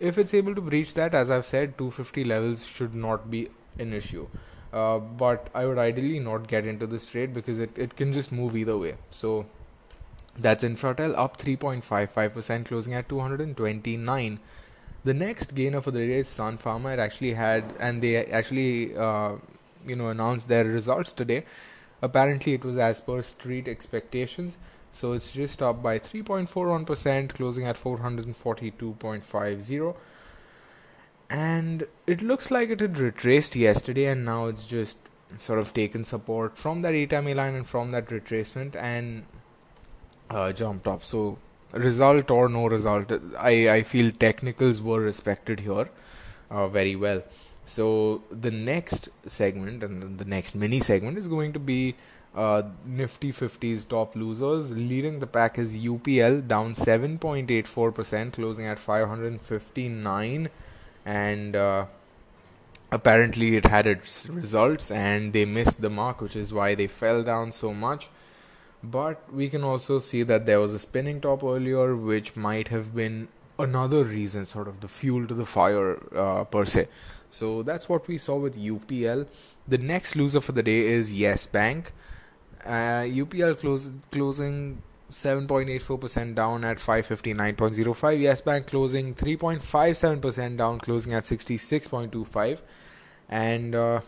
If 0.00 0.16
it's 0.16 0.32
able 0.32 0.54
to 0.54 0.60
breach 0.60 0.94
that, 0.94 1.14
as 1.14 1.28
I've 1.28 1.44
said, 1.44 1.76
250 1.76 2.24
levels 2.24 2.64
should 2.64 2.94
not 2.94 3.30
be 3.30 3.48
an 3.78 3.92
issue. 3.92 4.28
Uh, 4.72 4.98
but 4.98 5.48
I 5.54 5.66
would 5.66 5.78
ideally 5.78 6.20
not 6.20 6.48
get 6.48 6.66
into 6.66 6.86
this 6.86 7.04
trade 7.04 7.34
because 7.34 7.58
it, 7.58 7.70
it 7.76 7.96
can 7.96 8.12
just 8.12 8.32
move 8.32 8.56
either 8.56 8.78
way. 8.78 8.94
So 9.10 9.46
that's 10.38 10.64
Infratel 10.64 11.18
up 11.18 11.36
3.55%, 11.36 12.66
closing 12.66 12.94
at 12.94 13.08
229 13.08 14.38
the 15.04 15.14
next 15.14 15.54
gainer 15.54 15.80
for 15.80 15.90
the 15.90 16.00
day 16.00 16.18
is 16.18 16.28
Sun 16.28 16.58
Pharma. 16.58 16.94
It 16.94 16.98
actually 16.98 17.34
had, 17.34 17.74
and 17.78 18.02
they 18.02 18.26
actually, 18.26 18.96
uh, 18.96 19.36
you 19.86 19.96
know, 19.96 20.08
announced 20.08 20.48
their 20.48 20.64
results 20.64 21.12
today. 21.12 21.44
Apparently, 22.00 22.54
it 22.54 22.64
was 22.64 22.76
as 22.76 23.00
per 23.00 23.22
street 23.22 23.68
expectations. 23.68 24.56
So 24.92 25.12
it's 25.12 25.32
just 25.32 25.62
up 25.62 25.82
by 25.82 25.98
3.41%, 25.98 27.34
closing 27.34 27.66
at 27.66 27.76
442.50. 27.76 29.94
And 31.30 31.86
it 32.06 32.22
looks 32.22 32.50
like 32.50 32.70
it 32.70 32.80
had 32.80 32.98
retraced 32.98 33.54
yesterday, 33.54 34.06
and 34.06 34.24
now 34.24 34.46
it's 34.46 34.64
just 34.64 34.96
sort 35.38 35.58
of 35.58 35.74
taken 35.74 36.04
support 36.04 36.56
from 36.56 36.80
that 36.82 36.94
8 36.94 37.12
line 37.12 37.54
and 37.54 37.66
from 37.66 37.90
that 37.90 38.06
retracement 38.06 38.74
and 38.74 39.24
uh, 40.30 40.52
jumped 40.52 40.88
up. 40.88 41.04
So 41.04 41.36
result 41.72 42.30
or 42.30 42.48
no 42.48 42.66
result, 42.66 43.12
I, 43.38 43.68
I 43.68 43.82
feel 43.82 44.10
technicals 44.10 44.80
were 44.80 45.00
respected 45.00 45.60
here 45.60 45.90
uh, 46.50 46.68
very 46.68 46.96
well. 46.96 47.22
So 47.68 48.22
the 48.30 48.50
next 48.50 49.10
segment 49.26 49.82
and 49.82 50.18
the 50.18 50.24
next 50.24 50.54
mini 50.54 50.80
segment 50.80 51.18
is 51.18 51.28
going 51.28 51.52
to 51.52 51.58
be 51.58 51.96
uh, 52.34 52.62
Nifty 52.86 53.30
50's 53.30 53.84
top 53.84 54.16
losers. 54.16 54.70
Leading 54.70 55.18
the 55.18 55.26
pack 55.26 55.58
is 55.58 55.74
UPL 55.76 56.48
down 56.48 56.72
7.84%, 56.72 58.32
closing 58.32 58.66
at 58.66 58.78
559, 58.78 60.48
and 61.04 61.56
uh, 61.56 61.84
apparently 62.90 63.56
it 63.56 63.66
had 63.66 63.86
its 63.86 64.26
results 64.30 64.90
and 64.90 65.34
they 65.34 65.44
missed 65.44 65.82
the 65.82 65.90
mark, 65.90 66.22
which 66.22 66.36
is 66.36 66.54
why 66.54 66.74
they 66.74 66.86
fell 66.86 67.22
down 67.22 67.52
so 67.52 67.74
much 67.74 68.08
but 68.82 69.32
we 69.32 69.48
can 69.48 69.64
also 69.64 69.98
see 69.98 70.22
that 70.22 70.46
there 70.46 70.60
was 70.60 70.72
a 70.72 70.78
spinning 70.78 71.20
top 71.20 71.42
earlier 71.42 71.96
which 71.96 72.36
might 72.36 72.68
have 72.68 72.94
been 72.94 73.26
another 73.58 74.04
reason 74.04 74.46
sort 74.46 74.68
of 74.68 74.80
the 74.80 74.88
fuel 74.88 75.26
to 75.26 75.34
the 75.34 75.46
fire 75.46 75.98
uh, 76.16 76.44
per 76.44 76.64
se. 76.64 76.88
So 77.30 77.62
that's 77.62 77.88
what 77.88 78.08
we 78.08 78.16
saw 78.16 78.36
with 78.36 78.56
UPL 78.56 79.26
the 79.68 79.78
next 79.78 80.16
loser 80.16 80.40
for 80.40 80.52
the 80.52 80.62
day 80.62 80.86
is 80.86 81.12
Yes 81.12 81.46
Bank. 81.46 81.92
Uh, 82.64 83.04
UPL 83.04 83.58
close, 83.58 83.90
closing 84.10 84.82
7.84% 85.10 86.34
down 86.34 86.64
at 86.64 86.78
559.05 86.78 88.20
Yes 88.20 88.40
Bank 88.40 88.66
closing 88.66 89.14
3.57% 89.14 90.56
down 90.56 90.78
closing 90.78 91.14
at 91.14 91.24
66.25 91.24 92.58
and 93.28 93.74
uh, 93.74 94.00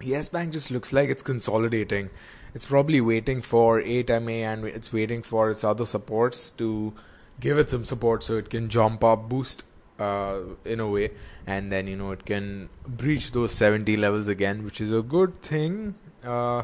Yes 0.00 0.28
Bank 0.28 0.52
just 0.52 0.70
looks 0.70 0.92
like 0.92 1.08
it's 1.08 1.22
consolidating. 1.22 2.10
It's 2.54 2.66
probably 2.66 3.00
waiting 3.00 3.42
for 3.42 3.80
8MA 3.80 4.42
and 4.42 4.64
it's 4.64 4.92
waiting 4.92 5.22
for 5.22 5.50
its 5.50 5.64
other 5.64 5.84
supports 5.84 6.50
to 6.50 6.94
give 7.40 7.58
it 7.58 7.70
some 7.70 7.84
support 7.84 8.22
so 8.22 8.36
it 8.36 8.50
can 8.50 8.68
jump 8.68 9.02
up, 9.02 9.28
boost 9.28 9.64
uh, 9.98 10.40
in 10.64 10.80
a 10.80 10.88
way, 10.88 11.10
and 11.46 11.72
then 11.72 11.86
you 11.86 11.96
know 11.96 12.10
it 12.10 12.24
can 12.24 12.68
breach 12.86 13.32
those 13.32 13.52
70 13.52 13.96
levels 13.96 14.28
again, 14.28 14.64
which 14.64 14.80
is 14.80 14.92
a 14.92 15.02
good 15.02 15.40
thing. 15.42 15.94
Uh, 16.24 16.62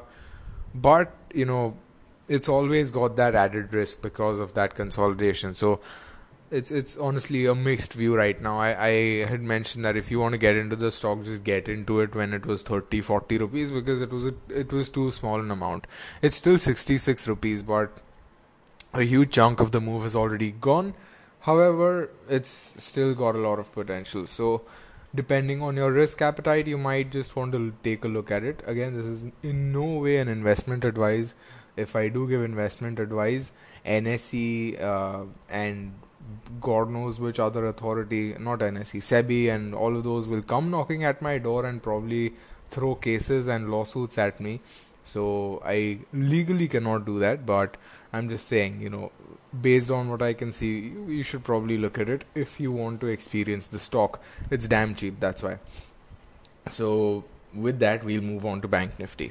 but 0.75 1.14
you 1.35 1.45
know, 1.45 1.76
it's 2.28 2.49
always 2.49 2.90
got 2.90 3.16
that 3.16 3.35
added 3.35 3.73
risk 3.73 4.02
because 4.02 4.40
of 4.40 4.54
that 4.54 4.75
consolidation. 4.75 5.54
So 5.54 5.80
it's 6.50 6.71
it's 6.71 6.97
honestly 6.97 7.47
a 7.47 7.54
mixed 7.54 7.95
view 7.95 8.16
right 8.16 8.40
now. 8.40 8.59
I, 8.59 8.87
I 8.87 8.90
had 9.26 9.42
mentioned 9.42 9.85
that 9.85 9.97
if 9.97 10.11
you 10.11 10.21
want 10.21 10.33
to 10.33 10.38
get 10.38 10.56
into 10.56 10.76
the 10.76 10.92
stock, 10.92 11.25
just 11.25 11.45
get 11.45 11.68
into 11.68 12.00
it 12.00 12.14
when 12.14 12.33
it 12.33 12.47
was 12.47 12.62
30, 12.62 13.00
40 13.00 13.38
rupees 13.38 13.71
because 13.71 14.00
it 14.00 14.11
was 14.11 14.26
a, 14.26 14.35
it 14.49 14.73
was 14.73 14.88
too 14.88 15.11
small 15.11 15.40
an 15.40 15.50
amount. 15.50 15.87
It's 16.23 16.37
still 16.37 16.59
66 16.59 17.28
rupees, 17.28 17.62
but 17.62 18.00
a 18.99 19.05
huge 19.05 19.33
chunk 19.33 19.61
of 19.61 19.73
the 19.73 19.81
move 19.81 20.03
has 20.03 20.17
already 20.17 20.50
gone. 20.53 20.95
However, 21.41 22.11
it's 22.29 22.75
still 22.79 23.15
got 23.15 23.35
a 23.35 23.38
lot 23.38 23.59
of 23.59 23.73
potential. 23.73 24.26
So, 24.26 24.62
depending 25.15 25.62
on 25.62 25.76
your 25.76 25.93
risk 25.93 26.21
appetite, 26.21 26.67
you 26.67 26.79
might 26.79 27.11
just 27.11 27.37
want 27.37 27.53
to 27.53 27.73
take 27.85 28.05
a 28.05 28.09
look 28.09 28.31
at 28.31 28.43
it. 28.43 28.62
Again, 28.67 28.97
this 28.97 29.05
is 29.05 29.23
in 29.43 29.73
no 29.73 29.85
way 30.00 30.17
an 30.19 30.29
investment 30.29 30.85
advice. 30.85 31.35
If 31.76 31.95
I 31.95 32.09
do 32.09 32.26
give 32.29 32.43
investment 32.43 32.99
advice, 32.99 33.53
NSE 33.85 34.83
uh, 34.83 35.25
and 35.49 35.95
God 36.61 36.91
knows 36.91 37.21
which 37.21 37.38
other 37.38 37.67
authority, 37.67 38.35
not 38.38 38.61
NSE, 38.61 39.00
SEBI, 39.00 39.55
and 39.55 39.75
all 39.75 39.97
of 39.97 40.05
those 40.05 40.26
will 40.26 40.43
come 40.43 40.71
knocking 40.71 41.05
at 41.05 41.23
my 41.23 41.38
door 41.38 41.65
and 41.65 41.83
probably 41.83 42.35
throw 42.69 42.95
cases 42.95 43.47
and 43.47 43.71
lawsuits 43.71 44.19
at 44.19 44.41
me. 44.41 44.61
So 45.07 45.63
I 45.65 46.01
legally 46.13 46.67
cannot 46.67 47.07
do 47.07 47.21
that, 47.21 47.47
but 47.47 47.77
I'm 48.13 48.29
just 48.29 48.49
saying, 48.49 48.81
you 48.81 48.91
know, 48.91 49.13
based 49.61 49.89
on 49.89 50.09
what 50.09 50.21
I 50.21 50.33
can 50.33 50.53
see, 50.53 50.93
you 51.07 51.23
should 51.23 51.45
probably 51.45 51.79
look 51.79 51.97
at 51.97 52.09
it 52.09 52.25
if 52.35 52.59
you 52.59 52.73
want 52.73 53.01
to 53.03 53.07
experience 53.07 53.69
the 53.69 53.79
stock. 53.79 54.21
It's 54.51 54.67
damn 54.67 54.97
cheap, 54.97 55.21
that's 55.21 55.45
why. 55.45 55.59
So 56.69 57.25
with 57.55 57.79
that, 57.79 58.03
we'll 58.03 58.23
move 58.23 58.45
on 58.45 58.61
to 58.63 58.69
Bank 58.69 58.99
Nifty. 58.99 59.31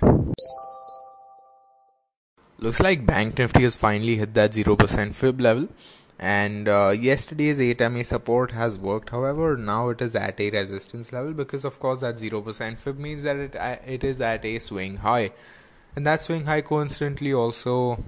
Looks 2.58 2.80
like 2.80 3.06
Bank 3.06 3.38
Nifty 3.38 3.64
has 3.64 3.76
finally 3.76 4.16
hit 4.16 4.34
that 4.34 4.52
0% 4.52 5.14
fib 5.14 5.42
level 5.42 5.68
and 6.18 6.70
uh, 6.70 6.94
yesterday's 6.98 7.60
8 7.60 7.92
MA 7.92 8.04
support 8.04 8.52
has 8.52 8.80
worked 8.80 9.10
however 9.10 9.58
now 9.58 9.90
it 9.90 10.02
is 10.02 10.16
at 10.16 10.40
a 10.40 10.50
resistance 10.50 11.12
level 11.12 11.34
because 11.34 11.66
of 11.66 11.78
course 11.78 12.00
that 12.00 12.16
0% 12.16 12.78
fib 12.78 12.98
means 12.98 13.24
that 13.24 13.36
it 13.36 13.54
it 13.86 14.02
is 14.06 14.22
at 14.22 14.46
a 14.46 14.58
swing 14.60 14.96
high 14.96 15.32
and 15.96 16.06
that 16.06 16.22
swing 16.22 16.46
high 16.46 16.62
coincidentally 16.62 17.34
also 17.34 18.04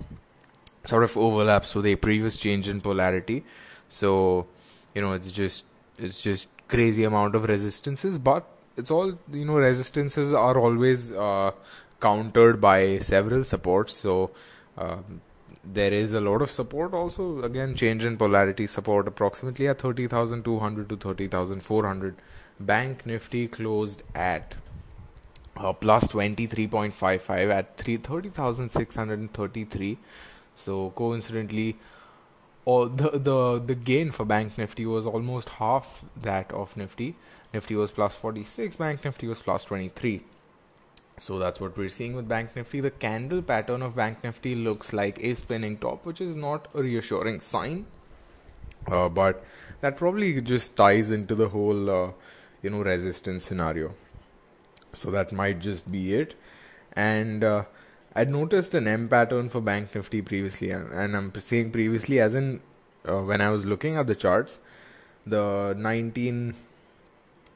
sort 0.85 1.03
of 1.03 1.17
overlaps 1.17 1.75
with 1.75 1.85
a 1.85 1.95
previous 1.95 2.37
change 2.37 2.67
in 2.67 2.81
polarity. 2.81 3.43
So 3.89 4.47
you 4.93 5.01
know 5.01 5.13
it's 5.13 5.31
just 5.31 5.65
it's 5.97 6.21
just 6.21 6.47
crazy 6.67 7.03
amount 7.05 7.33
of 7.33 7.47
resistances 7.47 8.19
but 8.19 8.45
it's 8.75 8.91
all 8.91 9.13
you 9.31 9.45
know 9.45 9.55
resistances 9.55 10.33
are 10.33 10.57
always 10.59 11.11
uh, 11.11 11.51
countered 11.99 12.61
by 12.61 12.99
several 12.99 13.43
supports. 13.43 13.93
So 13.93 14.31
um, 14.77 15.21
there 15.63 15.93
is 15.93 16.13
a 16.13 16.21
lot 16.21 16.41
of 16.41 16.51
support 16.51 16.93
also. 16.93 17.41
Again 17.43 17.75
change 17.75 18.05
in 18.05 18.17
polarity 18.17 18.67
support 18.67 19.07
approximately 19.07 19.67
at 19.67 19.79
30200 19.79 20.89
to 20.89 20.97
30400 20.97 22.15
bank 22.59 23.05
nifty 23.05 23.47
closed 23.47 24.03
at 24.15 24.55
uh, 25.57 25.73
plus 25.73 26.07
23.55 26.07 27.51
at 27.51 27.77
30,633 27.77 29.97
so 30.55 30.91
coincidentally 30.95 31.75
all 32.65 32.87
the, 32.87 33.11
the 33.11 33.61
the 33.65 33.75
gain 33.75 34.11
for 34.11 34.25
bank 34.25 34.57
nifty 34.57 34.85
was 34.85 35.05
almost 35.05 35.49
half 35.49 36.03
that 36.15 36.51
of 36.51 36.75
nifty 36.75 37.15
nifty 37.53 37.75
was 37.75 37.91
plus 37.91 38.15
46 38.15 38.77
bank 38.77 39.05
nifty 39.05 39.27
was 39.27 39.41
plus 39.41 39.63
23 39.65 40.23
so 41.19 41.39
that's 41.39 41.59
what 41.59 41.75
we're 41.75 41.89
seeing 41.89 42.15
with 42.15 42.27
Bank 42.27 42.55
Nifty. 42.55 42.79
The 42.79 42.91
candle 42.91 43.41
pattern 43.41 43.81
of 43.81 43.95
Bank 43.95 44.23
Nifty 44.23 44.53
looks 44.53 44.93
like 44.93 45.17
a 45.19 45.33
spinning 45.33 45.77
top, 45.77 46.05
which 46.05 46.21
is 46.21 46.35
not 46.35 46.67
a 46.75 46.83
reassuring 46.83 47.39
sign. 47.39 47.87
Uh, 48.85 49.09
but 49.09 49.43
that 49.81 49.97
probably 49.97 50.39
just 50.41 50.75
ties 50.75 51.09
into 51.09 51.33
the 51.33 51.49
whole, 51.49 51.89
uh, 51.89 52.11
you 52.61 52.69
know, 52.69 52.81
resistance 52.81 53.45
scenario. 53.45 53.95
So 54.97 55.11
that 55.11 55.31
might 55.31 55.59
just 55.59 55.91
be 55.91 56.13
it. 56.13 56.35
And 56.93 57.43
uh, 57.43 57.63
I'd 58.15 58.29
noticed 58.29 58.73
an 58.73 58.87
M 58.87 59.07
pattern 59.07 59.49
for 59.49 59.61
Bank 59.61 59.93
Nifty 59.93 60.21
previously, 60.21 60.71
and, 60.71 60.91
and 60.91 61.15
I'm 61.15 61.31
saying 61.39 61.71
previously 61.71 62.19
as 62.19 62.33
in 62.33 62.61
uh, 63.07 63.21
when 63.21 63.41
I 63.41 63.51
was 63.51 63.65
looking 63.65 63.95
at 63.95 64.07
the 64.07 64.15
charts, 64.15 64.59
the 65.25 65.75
19, 65.77 66.55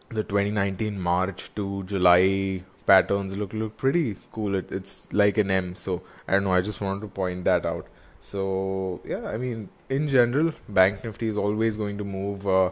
the 0.10 0.24
2019 0.24 1.00
March 1.00 1.50
to 1.56 1.84
July 1.84 2.64
patterns 2.86 3.36
look 3.36 3.54
look 3.54 3.78
pretty 3.78 4.18
cool. 4.32 4.56
It, 4.56 4.72
it's 4.72 5.08
like 5.12 5.38
an 5.38 5.50
M, 5.50 5.76
so 5.76 6.04
I 6.28 6.34
don't 6.34 6.44
know. 6.44 6.54
I 6.54 6.62
just 6.62 6.82
wanted 6.82 7.02
to 7.02 7.08
point 7.08 7.46
that 7.46 7.66
out. 7.66 7.88
So 8.22 9.02
yeah, 9.04 9.26
I 9.28 9.38
mean, 9.38 9.70
in 9.90 10.08
general, 10.08 10.54
Bank 10.70 11.04
Nifty 11.04 11.28
is 11.30 11.38
always 11.38 11.76
going 11.76 11.98
to 11.98 12.04
move 12.04 12.48
uh, 12.48 12.72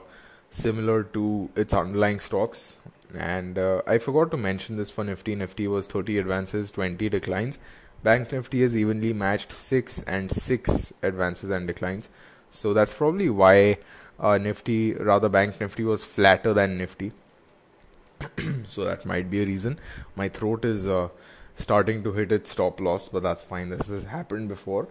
similar 0.49 1.03
to 1.03 1.49
its 1.55 1.73
underlying 1.73 2.19
stocks. 2.19 2.77
And 3.17 3.57
uh, 3.57 3.81
I 3.87 3.97
forgot 3.97 4.31
to 4.31 4.37
mention 4.37 4.77
this 4.77 4.89
for 4.89 5.03
Nifty. 5.03 5.35
Nifty 5.35 5.67
was 5.67 5.87
30 5.87 6.19
advances, 6.19 6.71
20 6.71 7.09
declines. 7.09 7.59
Bank 8.03 8.31
Nifty 8.31 8.61
has 8.61 8.77
evenly 8.77 9.13
matched 9.13 9.51
six 9.51 10.01
and 10.03 10.31
six 10.31 10.93
advances 11.01 11.49
and 11.49 11.67
declines. 11.67 12.07
So 12.51 12.73
that's 12.73 12.93
probably 12.93 13.29
why 13.29 13.77
uh, 14.19 14.37
Nifty, 14.37 14.93
rather 14.93 15.27
Bank 15.29 15.59
Nifty, 15.59 15.83
was 15.83 16.03
flatter 16.03 16.53
than 16.53 16.77
Nifty. 16.77 17.11
so 18.65 18.85
that 18.85 19.05
might 19.05 19.29
be 19.29 19.41
a 19.41 19.45
reason. 19.45 19.79
My 20.15 20.29
throat 20.29 20.63
is 20.65 20.87
uh, 20.87 21.09
starting 21.55 22.03
to 22.03 22.13
hit 22.13 22.31
its 22.31 22.51
stop 22.51 22.79
loss, 22.79 23.09
but 23.09 23.23
that's 23.23 23.43
fine. 23.43 23.69
This 23.69 23.87
has 23.87 24.05
happened 24.05 24.49
before. 24.49 24.87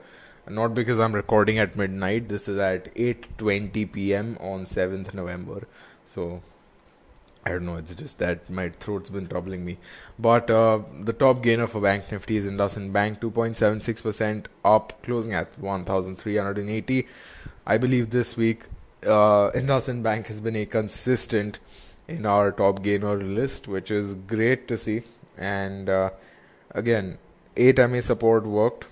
Not 0.47 0.75
because 0.75 0.99
I'm 0.99 1.15
recording 1.15 1.59
at 1.59 1.77
midnight. 1.77 2.29
This 2.29 2.49
is 2.49 2.59
at 2.59 2.95
8:20 2.95 3.93
p.m. 3.93 4.37
on 4.41 4.65
7th 4.65 5.13
November. 5.13 5.69
So 6.07 6.43
I 7.45 7.51
don't 7.51 7.65
know. 7.65 7.77
It's 7.77 7.95
just 7.95 8.19
that 8.19 8.51
my 8.51 8.69
throat's 8.69 9.11
been 9.11 9.27
troubling 9.27 9.65
me. 9.65 9.79
But 10.19 10.51
uh, 10.51 10.81
the 11.03 11.13
top 11.13 11.43
gainer 11.43 11.67
for 11.67 11.81
Bank 11.81 12.11
Nifty 12.13 12.37
is 12.37 12.45
IndusInd 12.45 12.93
Bank, 12.93 13.21
2.76% 13.21 14.47
up, 14.65 15.03
closing 15.03 15.33
at 15.33 15.59
1,380. 15.59 17.07
I 17.67 17.79
believe 17.79 18.11
this 18.11 18.37
week 18.37 18.65
uh, 19.05 19.51
IndusInd 19.53 20.03
Bank 20.03 20.27
has 20.27 20.41
been 20.41 20.57
a 20.57 20.67
consistent 20.67 21.59
in 22.07 22.27
our 22.27 22.51
top 22.51 22.83
gainer 22.83 23.17
list, 23.17 23.69
which 23.69 23.91
is 23.91 24.15
great 24.15 24.67
to 24.69 24.79
see. 24.79 25.03
And 25.37 25.89
uh, 25.89 26.11
again, 26.73 27.19
8 27.57 27.79
MA 27.91 28.01
support 28.01 28.45
worked, 28.45 28.87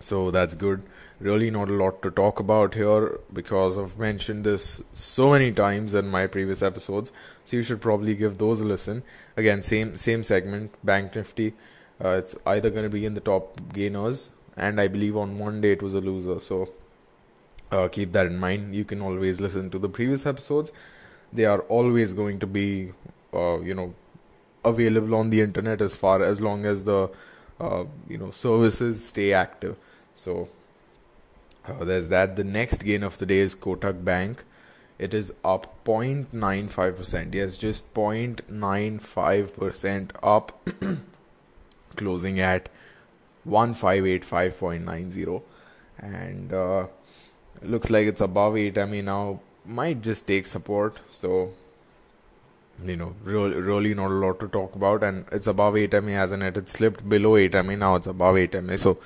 so 0.00 0.30
that's 0.30 0.54
good. 0.54 0.82
Really, 1.24 1.50
not 1.50 1.70
a 1.70 1.72
lot 1.72 2.02
to 2.02 2.10
talk 2.10 2.38
about 2.38 2.74
here 2.74 3.18
because 3.32 3.78
I've 3.78 3.98
mentioned 3.98 4.44
this 4.44 4.82
so 4.92 5.30
many 5.30 5.52
times 5.52 5.94
in 5.94 6.08
my 6.08 6.26
previous 6.26 6.62
episodes. 6.62 7.12
So 7.44 7.56
you 7.56 7.62
should 7.62 7.80
probably 7.80 8.14
give 8.14 8.38
those 8.38 8.60
a 8.60 8.66
listen. 8.66 9.02
Again, 9.36 9.62
same 9.62 9.96
same 9.96 10.22
segment, 10.22 10.74
Bank 10.84 11.16
Nifty. 11.16 11.54
Uh, 12.04 12.10
it's 12.22 12.34
either 12.44 12.68
going 12.68 12.84
to 12.84 12.90
be 12.90 13.06
in 13.06 13.14
the 13.14 13.22
top 13.32 13.58
gainers, 13.72 14.30
and 14.56 14.80
I 14.80 14.88
believe 14.88 15.16
on 15.16 15.38
Monday 15.38 15.72
it 15.72 15.82
was 15.82 15.94
a 15.94 16.02
loser. 16.10 16.40
So 16.40 16.58
uh, 17.72 17.88
keep 17.88 18.12
that 18.12 18.26
in 18.26 18.38
mind. 18.38 18.74
You 18.74 18.84
can 18.84 19.00
always 19.00 19.40
listen 19.40 19.70
to 19.70 19.78
the 19.78 19.88
previous 19.88 20.26
episodes 20.26 20.72
they 21.34 21.44
are 21.44 21.60
always 21.62 22.14
going 22.14 22.38
to 22.38 22.46
be 22.46 22.92
uh, 23.34 23.60
you 23.60 23.74
know 23.74 23.94
available 24.64 25.14
on 25.14 25.30
the 25.30 25.40
internet 25.40 25.80
as 25.80 25.96
far 25.96 26.22
as 26.22 26.40
long 26.40 26.64
as 26.64 26.84
the 26.84 27.10
uh, 27.60 27.84
you 28.08 28.18
know 28.18 28.30
services 28.30 29.04
stay 29.06 29.32
active 29.32 29.78
so 30.14 30.48
uh, 31.66 31.84
there's 31.84 32.08
that 32.08 32.36
the 32.36 32.44
next 32.44 32.84
gain 32.84 33.02
of 33.02 33.18
the 33.18 33.26
day 33.26 33.38
is 33.38 33.54
kotak 33.54 34.04
bank 34.04 34.44
it 34.98 35.12
is 35.12 35.32
up 35.44 35.84
0.95% 35.84 37.34
yes 37.34 37.58
just 37.58 37.92
0.95% 37.94 40.10
up 40.22 40.68
closing 41.96 42.40
at 42.40 42.68
1585.90 43.48 45.42
and 45.98 46.52
uh, 46.52 46.86
looks 47.62 47.90
like 47.90 48.06
it's 48.06 48.20
above 48.20 48.56
8 48.56 48.78
i 48.78 48.84
mean 48.84 49.06
now 49.06 49.40
might 49.64 50.02
just 50.02 50.26
take 50.26 50.46
support. 50.46 50.98
So, 51.10 51.52
you 52.84 52.96
know, 52.96 53.14
really, 53.22 53.56
really 53.56 53.94
not 53.94 54.10
a 54.10 54.14
lot 54.14 54.40
to 54.40 54.48
talk 54.48 54.74
about. 54.74 55.02
And 55.02 55.24
it's 55.32 55.46
above 55.46 55.76
8 55.76 55.92
MA, 56.02 56.10
hasn't 56.10 56.42
it? 56.42 56.56
It 56.56 56.68
slipped 56.68 57.08
below 57.08 57.36
8 57.36 57.54
MA, 57.64 57.76
now 57.76 57.96
it's 57.96 58.06
above 58.06 58.36
8 58.36 58.62
MA. 58.62 58.76
So, 58.76 58.98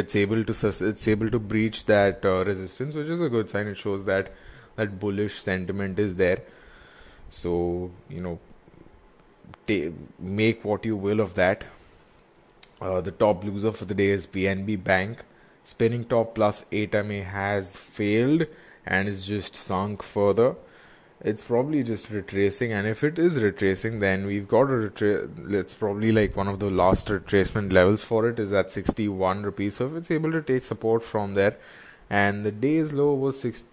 it's 0.00 0.16
able 0.16 0.42
to 0.42 0.52
it's 0.90 1.06
able 1.06 1.30
to 1.30 1.38
breach 1.38 1.84
that 1.86 2.24
uh, 2.24 2.44
resistance, 2.44 2.94
which 2.94 3.08
is 3.08 3.20
a 3.20 3.28
good 3.28 3.48
sign. 3.48 3.68
It 3.68 3.76
shows 3.76 4.04
that 4.06 4.32
that 4.74 4.98
bullish 4.98 5.40
sentiment 5.40 6.00
is 6.00 6.16
there. 6.16 6.40
So, 7.30 7.92
you 8.08 8.20
know, 8.20 8.40
make 10.18 10.64
what 10.64 10.84
you 10.84 10.96
will 10.96 11.20
of 11.20 11.34
that. 11.34 11.64
Uh, 12.80 13.00
the 13.00 13.12
top 13.12 13.44
loser 13.44 13.70
for 13.70 13.84
the 13.84 13.94
day 13.94 14.08
is 14.08 14.26
PNB 14.26 14.82
Bank. 14.82 15.24
Spinning 15.62 16.04
top 16.04 16.34
plus 16.34 16.64
8 16.72 16.92
MA 17.06 17.22
has 17.22 17.76
failed 17.76 18.46
and 18.84 19.08
is 19.08 19.26
just 19.26 19.54
sunk 19.56 20.02
further 20.02 20.56
it's 21.24 21.42
probably 21.42 21.82
just 21.82 22.10
retracing 22.10 22.72
and 22.72 22.86
if 22.86 23.02
it 23.02 23.18
is 23.18 23.42
retracing 23.42 23.98
then 24.00 24.26
we've 24.26 24.46
got 24.46 24.70
a 24.70 24.76
retrace 24.76 25.28
it's 25.48 25.74
probably 25.74 26.12
like 26.12 26.36
one 26.36 26.48
of 26.48 26.60
the 26.60 26.70
last 26.70 27.08
retracement 27.08 27.72
levels 27.72 28.04
for 28.04 28.28
it 28.28 28.38
is 28.38 28.52
at 28.52 28.70
61 28.70 29.42
rupees. 29.42 29.76
So 29.76 29.86
if 29.86 29.94
it's 29.94 30.10
able 30.10 30.32
to 30.32 30.42
take 30.42 30.64
support 30.64 31.02
from 31.02 31.34
there 31.34 31.56
and 32.10 32.44
the 32.44 32.52
day's 32.52 32.92
low 32.92 33.14
was 33.14 33.40
6 33.40 33.64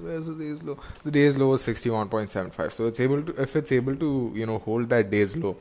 where's 0.00 0.26
the 0.26 0.34
day's 0.34 0.62
low? 0.62 0.78
The 1.04 1.10
day's 1.10 1.36
low 1.36 1.48
was 1.48 1.66
61.75 1.66 2.72
so 2.72 2.86
it's 2.86 2.98
able 2.98 3.22
to 3.22 3.40
if 3.40 3.54
it's 3.54 3.72
able 3.72 3.96
to 3.96 4.32
you 4.34 4.46
know 4.46 4.58
hold 4.58 4.88
that 4.88 5.10
day's 5.10 5.36
low 5.36 5.56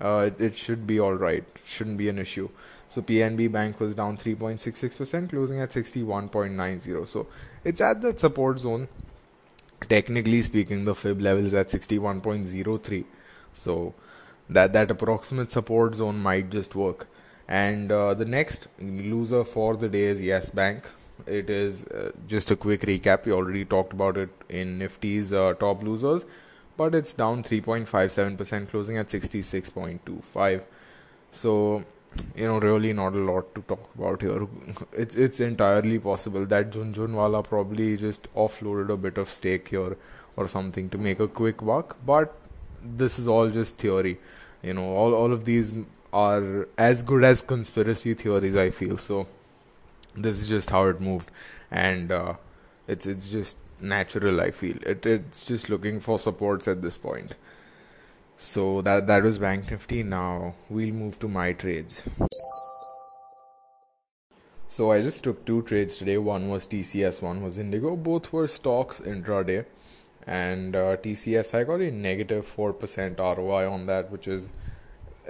uh, 0.00 0.30
it, 0.30 0.40
it 0.40 0.56
should 0.56 0.86
be 0.86 0.98
all 0.98 1.14
right. 1.14 1.44
Shouldn't 1.66 1.98
be 1.98 2.08
an 2.08 2.18
issue. 2.18 2.48
So 2.88 3.02
PNB 3.02 3.52
Bank 3.52 3.78
was 3.78 3.94
down 3.94 4.16
3.66%, 4.16 5.30
closing 5.30 5.60
at 5.60 5.70
61.90. 5.70 7.06
So 7.06 7.26
it's 7.64 7.80
at 7.80 8.00
that 8.00 8.18
support 8.18 8.58
zone. 8.58 8.88
Technically 9.88 10.42
speaking, 10.42 10.84
the 10.84 10.94
fib 10.94 11.20
level 11.20 11.46
is 11.46 11.54
at 11.54 11.68
61.03. 11.68 13.04
So 13.52 13.94
that 14.48 14.72
that 14.72 14.90
approximate 14.90 15.50
support 15.50 15.94
zone 15.94 16.20
might 16.20 16.50
just 16.50 16.74
work. 16.74 17.06
And 17.48 17.90
uh, 17.90 18.14
the 18.14 18.24
next 18.24 18.68
loser 18.78 19.44
for 19.44 19.76
the 19.76 19.88
day 19.88 20.04
is 20.04 20.20
Yes 20.20 20.50
Bank. 20.50 20.88
It 21.26 21.50
is 21.50 21.84
uh, 21.84 22.12
just 22.26 22.50
a 22.50 22.56
quick 22.56 22.82
recap. 22.82 23.26
We 23.26 23.32
already 23.32 23.64
talked 23.64 23.92
about 23.92 24.16
it 24.16 24.30
in 24.48 24.78
Nifty's 24.78 25.32
uh, 25.32 25.54
top 25.54 25.82
losers, 25.82 26.24
but 26.76 26.94
it's 26.94 27.12
down 27.12 27.42
3.57%, 27.42 28.70
closing 28.70 28.98
at 28.98 29.08
66.25. 29.08 30.62
So 31.32 31.84
you 32.34 32.46
know 32.46 32.58
really 32.58 32.92
not 32.92 33.14
a 33.14 33.18
lot 33.18 33.54
to 33.54 33.62
talk 33.62 33.88
about 33.98 34.22
here. 34.22 34.46
It's 34.92 35.14
it's 35.14 35.40
entirely 35.40 35.98
possible 35.98 36.46
that 36.46 36.70
Jhunjhunwala 36.70 37.44
probably 37.44 37.96
just 37.96 38.32
offloaded 38.34 38.90
a 38.90 38.96
bit 38.96 39.18
of 39.18 39.30
stake 39.30 39.68
here 39.68 39.96
or 40.36 40.48
something 40.48 40.88
to 40.90 40.98
make 40.98 41.20
a 41.20 41.28
quick 41.28 41.58
buck 41.58 41.96
but 42.06 42.34
this 42.82 43.18
is 43.18 43.28
all 43.28 43.50
just 43.50 43.78
theory. 43.78 44.18
You 44.62 44.74
know 44.74 44.94
all 44.96 45.14
all 45.14 45.32
of 45.32 45.44
these 45.44 45.74
are 46.12 46.66
as 46.76 47.02
good 47.02 47.24
as 47.24 47.42
conspiracy 47.42 48.14
theories 48.14 48.56
i 48.56 48.70
feel. 48.70 48.98
So 48.98 49.26
this 50.16 50.40
is 50.40 50.48
just 50.48 50.70
how 50.70 50.86
it 50.86 51.00
moved. 51.00 51.30
And 51.70 52.10
uh, 52.10 52.34
it's 52.88 53.06
it's 53.06 53.28
just 53.28 53.56
natural 53.80 54.40
i 54.40 54.50
feel. 54.50 54.76
It 54.82 55.06
it's 55.06 55.44
just 55.44 55.70
looking 55.70 56.00
for 56.00 56.18
supports 56.18 56.68
at 56.68 56.82
this 56.82 56.98
point 56.98 57.34
so 58.40 58.80
that 58.80 59.06
that 59.06 59.22
was 59.22 59.38
Bank 59.38 59.70
Nifty. 59.70 60.02
Now 60.02 60.54
we'll 60.70 60.94
move 60.94 61.18
to 61.20 61.28
my 61.28 61.52
trades. 61.52 62.02
So 64.66 64.90
I 64.92 65.02
just 65.02 65.22
took 65.22 65.44
two 65.44 65.62
trades 65.62 65.98
today. 65.98 66.16
One 66.16 66.48
was 66.48 66.66
TCS, 66.66 67.20
one 67.20 67.42
was 67.42 67.58
Indigo. 67.58 67.96
Both 67.96 68.32
were 68.32 68.46
stocks 68.46 69.00
intraday, 69.00 69.66
and 70.26 70.74
uh, 70.74 70.96
TCS 70.96 71.54
I 71.54 71.64
got 71.64 71.80
a 71.80 71.90
negative 71.90 72.46
four 72.46 72.72
percent 72.72 73.18
ROI 73.18 73.70
on 73.70 73.84
that, 73.86 74.10
which 74.10 74.26
is, 74.26 74.52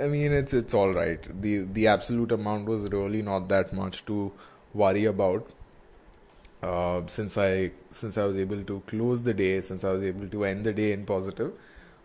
I 0.01 0.07
mean, 0.07 0.33
it's 0.33 0.55
it's 0.55 0.73
all 0.73 0.93
right. 0.93 1.43
the 1.43 1.59
The 1.65 1.89
absolute 1.89 2.31
amount 2.31 2.69
was 2.69 2.85
really 2.85 3.23
not 3.23 3.49
that 3.49 3.73
much 3.73 4.05
to 4.07 4.31
worry 4.73 5.05
about. 5.07 5.51
Uh, 6.63 7.03
since 7.07 7.37
I 7.39 7.73
since 7.91 8.19
I 8.19 8.25
was 8.25 8.37
able 8.37 8.63
to 8.63 8.83
close 8.87 9.23
the 9.23 9.35
day, 9.35 9.61
since 9.63 9.83
I 9.83 9.91
was 9.91 10.05
able 10.05 10.29
to 10.29 10.45
end 10.45 10.65
the 10.65 10.75
day 10.75 10.93
in 10.93 11.07
positive, 11.07 11.53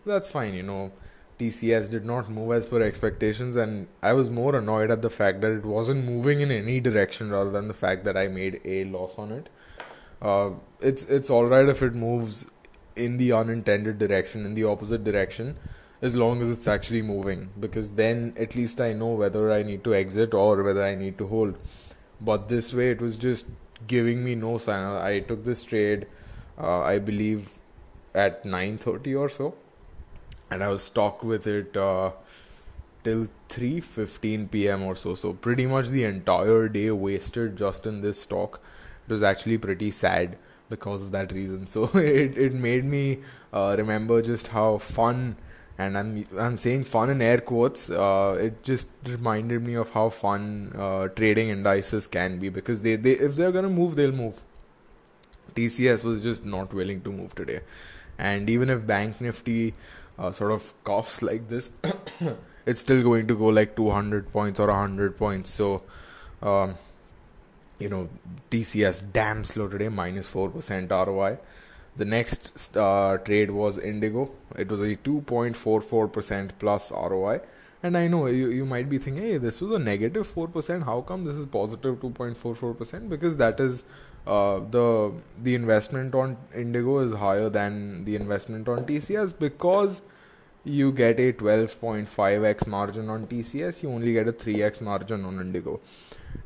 that's 0.05 0.27
fine. 0.27 0.53
You 0.53 0.63
know, 0.63 0.91
TCS 1.39 1.89
did 1.89 2.05
not 2.05 2.29
move 2.29 2.51
as 2.53 2.65
per 2.65 2.81
expectations, 2.81 3.55
and 3.55 3.87
I 4.01 4.13
was 4.13 4.29
more 4.29 4.55
annoyed 4.55 4.91
at 4.91 5.01
the 5.01 5.09
fact 5.09 5.41
that 5.41 5.51
it 5.51 5.65
wasn't 5.65 6.05
moving 6.05 6.39
in 6.39 6.51
any 6.51 6.79
direction 6.79 7.31
rather 7.31 7.51
than 7.51 7.67
the 7.67 7.73
fact 7.73 8.03
that 8.05 8.15
I 8.15 8.27
made 8.27 8.61
a 8.63 8.85
loss 8.85 9.17
on 9.17 9.31
it. 9.31 9.49
Uh, 10.21 10.51
it's 10.79 11.03
it's 11.05 11.29
all 11.29 11.45
right 11.45 11.67
if 11.67 11.81
it 11.83 11.93
moves 11.93 12.45
in 12.95 13.17
the 13.17 13.33
unintended 13.33 13.99
direction, 13.99 14.45
in 14.45 14.53
the 14.53 14.63
opposite 14.63 15.03
direction, 15.03 15.57
as 16.01 16.15
long 16.15 16.41
as 16.41 16.49
it's 16.49 16.67
actually 16.67 17.01
moving, 17.01 17.49
because 17.59 17.91
then 17.91 18.33
at 18.37 18.55
least 18.55 18.79
I 18.79 18.93
know 18.93 19.13
whether 19.15 19.51
I 19.51 19.63
need 19.63 19.83
to 19.83 19.93
exit 19.93 20.33
or 20.33 20.63
whether 20.63 20.83
I 20.83 20.95
need 20.95 21.17
to 21.17 21.27
hold. 21.27 21.57
But 22.21 22.47
this 22.47 22.73
way, 22.73 22.91
it 22.91 23.01
was 23.01 23.17
just 23.17 23.45
giving 23.87 24.23
me 24.23 24.35
no 24.35 24.57
sign. 24.57 24.85
I 25.01 25.19
took 25.19 25.43
this 25.43 25.63
trade, 25.63 26.07
uh, 26.57 26.79
I 26.79 26.99
believe, 26.99 27.49
at 28.13 28.45
9:30 28.45 29.19
or 29.19 29.27
so 29.27 29.53
and 30.49 30.63
I 30.63 30.67
was 30.69 30.83
stuck 30.83 31.23
with 31.23 31.47
it 31.47 31.75
uh, 31.77 32.11
till 33.03 33.27
3:15 33.49 34.51
p.m. 34.51 34.83
or 34.83 34.95
so. 34.95 35.15
So 35.15 35.33
pretty 35.33 35.65
much 35.65 35.89
the 35.89 36.03
entire 36.03 36.67
day 36.67 36.91
wasted 36.91 37.57
just 37.57 37.85
in 37.85 38.01
this 38.01 38.21
stock. 38.21 38.59
It 39.07 39.13
was 39.13 39.23
actually 39.23 39.57
pretty 39.57 39.91
sad 39.91 40.37
because 40.69 41.03
of 41.03 41.11
that 41.11 41.31
reason. 41.31 41.67
So 41.75 41.85
it 41.95 42.37
it 42.37 42.53
made 42.53 42.85
me 42.85 43.19
uh, 43.53 43.75
remember 43.77 44.21
just 44.21 44.47
how 44.49 44.77
fun. 44.77 45.35
And 45.77 45.97
I'm 45.97 46.25
I'm 46.39 46.57
saying 46.57 46.85
fun 46.85 47.09
in 47.09 47.21
air 47.21 47.39
quotes. 47.41 47.89
Uh, 47.89 48.37
it 48.39 48.63
just 48.63 48.89
reminded 49.05 49.61
me 49.61 49.73
of 49.75 49.89
how 49.91 50.09
fun 50.09 50.71
uh, 50.73 51.09
trading 51.09 51.49
indices 51.49 52.07
can 52.07 52.39
be 52.39 52.47
because 52.49 52.81
they, 52.81 52.95
they 52.95 53.11
if 53.11 53.35
they're 53.35 53.51
gonna 53.51 53.69
move 53.69 53.95
they'll 53.97 54.13
move. 54.13 54.41
TCS 55.55 56.03
was 56.03 56.23
just 56.23 56.45
not 56.45 56.73
willing 56.73 57.01
to 57.01 57.11
move 57.11 57.35
today, 57.35 57.59
and 58.17 58.49
even 58.49 58.69
if 58.69 58.85
Bank 58.87 59.19
Nifty 59.21 59.73
uh, 60.17 60.31
sort 60.31 60.51
of 60.51 60.73
coughs 60.83 61.21
like 61.21 61.47
this, 61.47 61.69
it's 62.65 62.79
still 62.81 63.03
going 63.03 63.27
to 63.27 63.35
go 63.35 63.47
like 63.47 63.75
200 63.75 64.31
points 64.31 64.59
or 64.59 64.67
100 64.67 65.17
points. 65.17 65.49
So, 65.49 65.83
um, 66.41 66.77
you 67.79 67.89
know, 67.89 68.09
TCS 68.51 69.11
damn 69.11 69.43
slow 69.43 69.67
today, 69.67 69.89
minus 69.89 70.31
4% 70.31 70.89
ROI. 70.89 71.37
The 71.97 72.05
next 72.05 72.75
uh, 72.75 73.17
trade 73.19 73.51
was 73.51 73.77
Indigo. 73.77 74.31
It 74.57 74.67
was 74.67 74.81
a 74.81 74.95
2.44% 74.97 76.51
plus 76.59 76.91
ROI. 76.91 77.41
And 77.83 77.97
I 77.97 78.07
know 78.07 78.25
you, 78.27 78.49
you 78.49 78.65
might 78.65 78.89
be 78.89 78.97
thinking, 78.97 79.23
hey, 79.23 79.37
this 79.37 79.61
was 79.61 79.71
a 79.71 79.79
negative 79.79 80.33
4%. 80.33 80.83
How 80.83 81.01
come 81.01 81.23
this 81.23 81.35
is 81.35 81.45
positive 81.45 81.99
2.44%? 81.99 83.09
Because 83.09 83.37
that 83.37 83.59
is 83.59 83.83
uh, 84.27 84.59
the 84.71 85.11
the 85.41 85.55
investment 85.55 86.15
on 86.15 86.37
Indigo 86.55 86.99
is 86.99 87.13
higher 87.13 87.49
than 87.49 88.05
the 88.05 88.15
investment 88.15 88.67
on 88.67 88.85
TCS 88.85 89.37
because 89.37 90.01
you 90.63 90.91
get 90.91 91.19
a 91.19 91.31
12.5x 91.31 92.65
margin 92.65 93.09
on 93.09 93.27
TCS, 93.27 93.83
you 93.83 93.91
only 93.91 94.13
get 94.13 94.27
a 94.27 94.33
3x 94.33 94.81
margin 94.81 95.23
on 95.23 95.39
Indigo, 95.39 95.79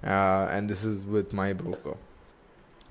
uh, 0.03 0.47
and 0.51 0.69
this 0.69 0.83
is 0.83 1.05
with 1.05 1.31
my 1.31 1.53
broker. 1.53 1.95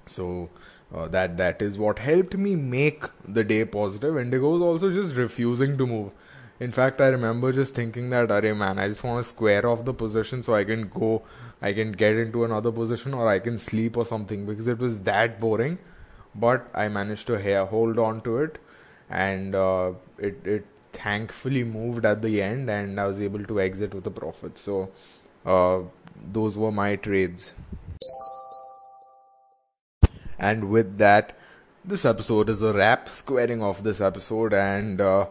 So 0.06 0.48
uh, 0.94 1.06
that 1.08 1.36
that 1.36 1.60
is 1.60 1.76
what 1.76 1.98
helped 1.98 2.34
me 2.34 2.56
make 2.56 3.04
the 3.26 3.44
day 3.44 3.64
positive. 3.66 4.16
Indigo 4.16 4.56
is 4.56 4.62
also 4.62 4.90
just 4.90 5.14
refusing 5.16 5.76
to 5.76 5.86
move. 5.86 6.12
In 6.60 6.72
fact, 6.72 7.00
I 7.00 7.08
remember 7.08 7.52
just 7.52 7.74
thinking 7.74 8.10
that, 8.10 8.28
"Arey 8.28 8.56
man, 8.56 8.78
I 8.78 8.88
just 8.88 9.04
want 9.04 9.24
to 9.24 9.28
square 9.28 9.66
off 9.66 9.84
the 9.84 9.94
position 9.94 10.42
so 10.42 10.54
I 10.54 10.64
can 10.64 10.88
go 10.88 11.22
I 11.60 11.72
can 11.72 11.92
get 11.92 12.16
into 12.16 12.44
another 12.44 12.72
position 12.72 13.14
or 13.14 13.28
I 13.28 13.38
can 13.38 13.58
sleep 13.58 13.96
or 13.96 14.04
something 14.04 14.46
because 14.46 14.68
it 14.68 14.78
was 14.78 15.00
that 15.00 15.38
boring. 15.40 15.78
But 16.34 16.68
I 16.74 16.88
managed 16.88 17.26
to 17.28 17.66
hold 17.66 17.98
on 17.98 18.20
to 18.22 18.38
it, 18.38 18.58
and 19.10 19.54
uh, 19.54 19.92
it 20.18 20.46
it 20.56 20.66
thankfully 20.92 21.64
moved 21.64 22.04
at 22.04 22.22
the 22.22 22.42
end, 22.42 22.70
and 22.70 23.00
I 23.00 23.06
was 23.06 23.20
able 23.20 23.44
to 23.44 23.60
exit 23.60 23.94
with 23.94 24.06
a 24.06 24.10
profit. 24.10 24.58
So 24.58 24.90
uh, 25.46 25.80
those 26.38 26.56
were 26.56 26.72
my 26.72 26.96
trades. 26.96 27.54
And 30.38 30.70
with 30.70 30.98
that, 30.98 31.37
this 31.88 32.04
episode 32.04 32.50
is 32.50 32.60
a 32.60 32.72
wrap, 32.72 33.08
squaring 33.08 33.62
off 33.62 33.82
this 33.82 34.00
episode, 34.00 34.52
and 34.52 35.00
uh, 35.00 35.26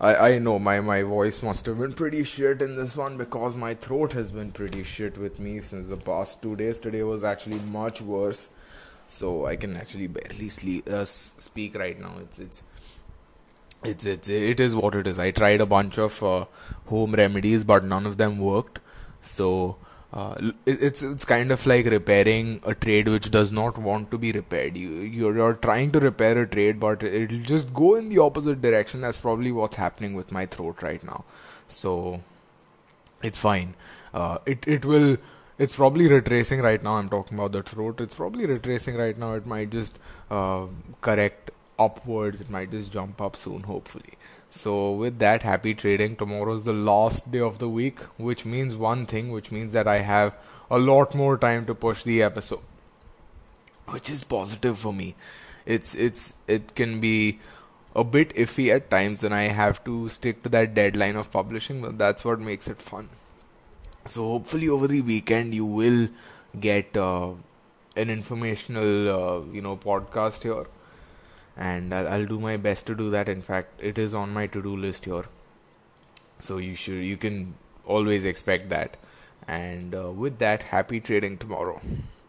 I 0.00 0.14
I 0.30 0.38
know 0.38 0.58
my 0.58 0.80
my 0.80 1.02
voice 1.02 1.42
must 1.42 1.66
have 1.66 1.78
been 1.78 1.92
pretty 1.92 2.24
shit 2.24 2.62
in 2.62 2.74
this 2.76 2.96
one 2.96 3.16
because 3.16 3.54
my 3.54 3.74
throat 3.74 4.12
has 4.14 4.32
been 4.32 4.50
pretty 4.50 4.82
shit 4.82 5.16
with 5.16 5.38
me 5.38 5.60
since 5.60 5.86
the 5.86 5.96
past 5.96 6.42
two 6.42 6.56
days. 6.56 6.80
Today 6.80 7.04
was 7.04 7.22
actually 7.22 7.60
much 7.60 8.00
worse, 8.00 8.48
so 9.06 9.46
I 9.46 9.54
can 9.56 9.76
actually 9.76 10.08
barely 10.08 10.48
sleep, 10.48 10.88
uh, 10.88 11.04
speak 11.04 11.78
right 11.78 12.00
now. 12.00 12.14
It's 12.20 12.40
it's 12.40 12.64
it's 13.84 14.04
it's 14.04 14.28
it 14.28 14.58
is 14.58 14.74
what 14.74 14.96
it 14.96 15.06
is. 15.06 15.18
I 15.18 15.30
tried 15.30 15.60
a 15.60 15.66
bunch 15.66 15.98
of 15.98 16.20
uh, 16.22 16.44
home 16.86 17.14
remedies, 17.14 17.62
but 17.62 17.84
none 17.84 18.04
of 18.04 18.16
them 18.16 18.38
worked. 18.38 18.80
So 19.22 19.76
uh, 20.12 20.34
it's 20.66 21.02
it's 21.02 21.24
kind 21.24 21.52
of 21.52 21.64
like 21.66 21.86
repairing 21.86 22.60
a 22.64 22.74
trade 22.74 23.06
which 23.08 23.30
does 23.30 23.52
not 23.52 23.78
want 23.78 24.10
to 24.10 24.18
be 24.18 24.32
repaired. 24.32 24.76
You 24.76 24.88
you're, 24.88 25.36
you're 25.36 25.54
trying 25.54 25.92
to 25.92 26.00
repair 26.00 26.36
a 26.42 26.46
trade, 26.46 26.80
but 26.80 27.02
it'll 27.02 27.38
just 27.38 27.72
go 27.72 27.94
in 27.94 28.08
the 28.08 28.18
opposite 28.18 28.60
direction. 28.60 29.00
That's 29.02 29.18
probably 29.18 29.52
what's 29.52 29.76
happening 29.76 30.14
with 30.14 30.32
my 30.32 30.46
throat 30.46 30.82
right 30.82 31.02
now. 31.04 31.24
So 31.68 32.22
it's 33.22 33.38
fine. 33.38 33.74
Uh, 34.12 34.38
it 34.46 34.66
it 34.66 34.84
will. 34.84 35.16
It's 35.58 35.74
probably 35.76 36.08
retracing 36.08 36.60
right 36.60 36.82
now. 36.82 36.94
I'm 36.94 37.08
talking 37.10 37.38
about 37.38 37.52
the 37.52 37.62
throat. 37.62 38.00
It's 38.00 38.14
probably 38.14 38.46
retracing 38.46 38.96
right 38.96 39.16
now. 39.16 39.34
It 39.34 39.46
might 39.46 39.70
just 39.70 39.98
uh, 40.30 40.66
correct 41.02 41.50
upwards. 41.78 42.40
It 42.40 42.50
might 42.50 42.70
just 42.70 42.90
jump 42.90 43.20
up 43.20 43.36
soon, 43.36 43.62
hopefully. 43.62 44.14
So, 44.50 44.92
with 44.92 45.18
that, 45.20 45.42
happy 45.42 45.74
trading. 45.74 46.16
Tomorrow 46.16 46.54
is 46.54 46.64
the 46.64 46.72
last 46.72 47.30
day 47.30 47.38
of 47.38 47.58
the 47.58 47.68
week, 47.68 48.00
which 48.18 48.44
means 48.44 48.74
one 48.74 49.06
thing, 49.06 49.30
which 49.30 49.52
means 49.52 49.72
that 49.72 49.86
I 49.86 49.98
have 49.98 50.34
a 50.70 50.78
lot 50.78 51.14
more 51.14 51.38
time 51.38 51.66
to 51.66 51.74
push 51.74 52.02
the 52.02 52.22
episode, 52.22 52.60
which 53.86 54.10
is 54.10 54.24
positive 54.24 54.78
for 54.78 54.92
me. 54.92 55.14
It's 55.66 55.94
it's 55.94 56.34
it 56.48 56.74
can 56.74 57.00
be 57.00 57.38
a 57.94 58.02
bit 58.02 58.34
iffy 58.34 58.74
at 58.74 58.90
times, 58.90 59.22
and 59.22 59.32
I 59.34 59.42
have 59.60 59.84
to 59.84 60.08
stick 60.08 60.42
to 60.42 60.48
that 60.48 60.74
deadline 60.74 61.14
of 61.14 61.30
publishing, 61.30 61.80
but 61.80 61.96
that's 61.98 62.24
what 62.24 62.40
makes 62.40 62.66
it 62.66 62.82
fun. 62.82 63.08
So, 64.08 64.26
hopefully, 64.28 64.68
over 64.68 64.88
the 64.88 65.00
weekend, 65.02 65.54
you 65.54 65.64
will 65.64 66.08
get 66.58 66.96
uh, 66.96 67.34
an 67.96 68.10
informational, 68.10 69.08
uh, 69.08 69.40
you 69.52 69.60
know, 69.60 69.76
podcast 69.76 70.42
here 70.42 70.66
and 71.60 71.94
I'll, 71.94 72.08
I'll, 72.08 72.26
do 72.26 72.40
my 72.40 72.56
best 72.56 72.86
to 72.86 72.94
do 72.94 73.10
that. 73.10 73.28
In 73.28 73.42
fact 73.42 73.80
it 73.80 73.98
is 73.98 74.14
on 74.14 74.32
my 74.32 74.46
to-do 74.46 74.76
list 74.76 75.04
here. 75.04 75.26
So 76.40 76.56
you 76.56 76.74
should 76.74 77.04
you 77.04 77.16
can 77.16 77.54
always 77.84 78.24
expect 78.24 78.70
that. 78.70 78.96
And 79.46 79.94
uh, 79.94 80.10
with 80.10 80.38
that 80.38 80.64
happy 80.74 81.00
trading 81.00 81.36
tomorrow 81.38 81.80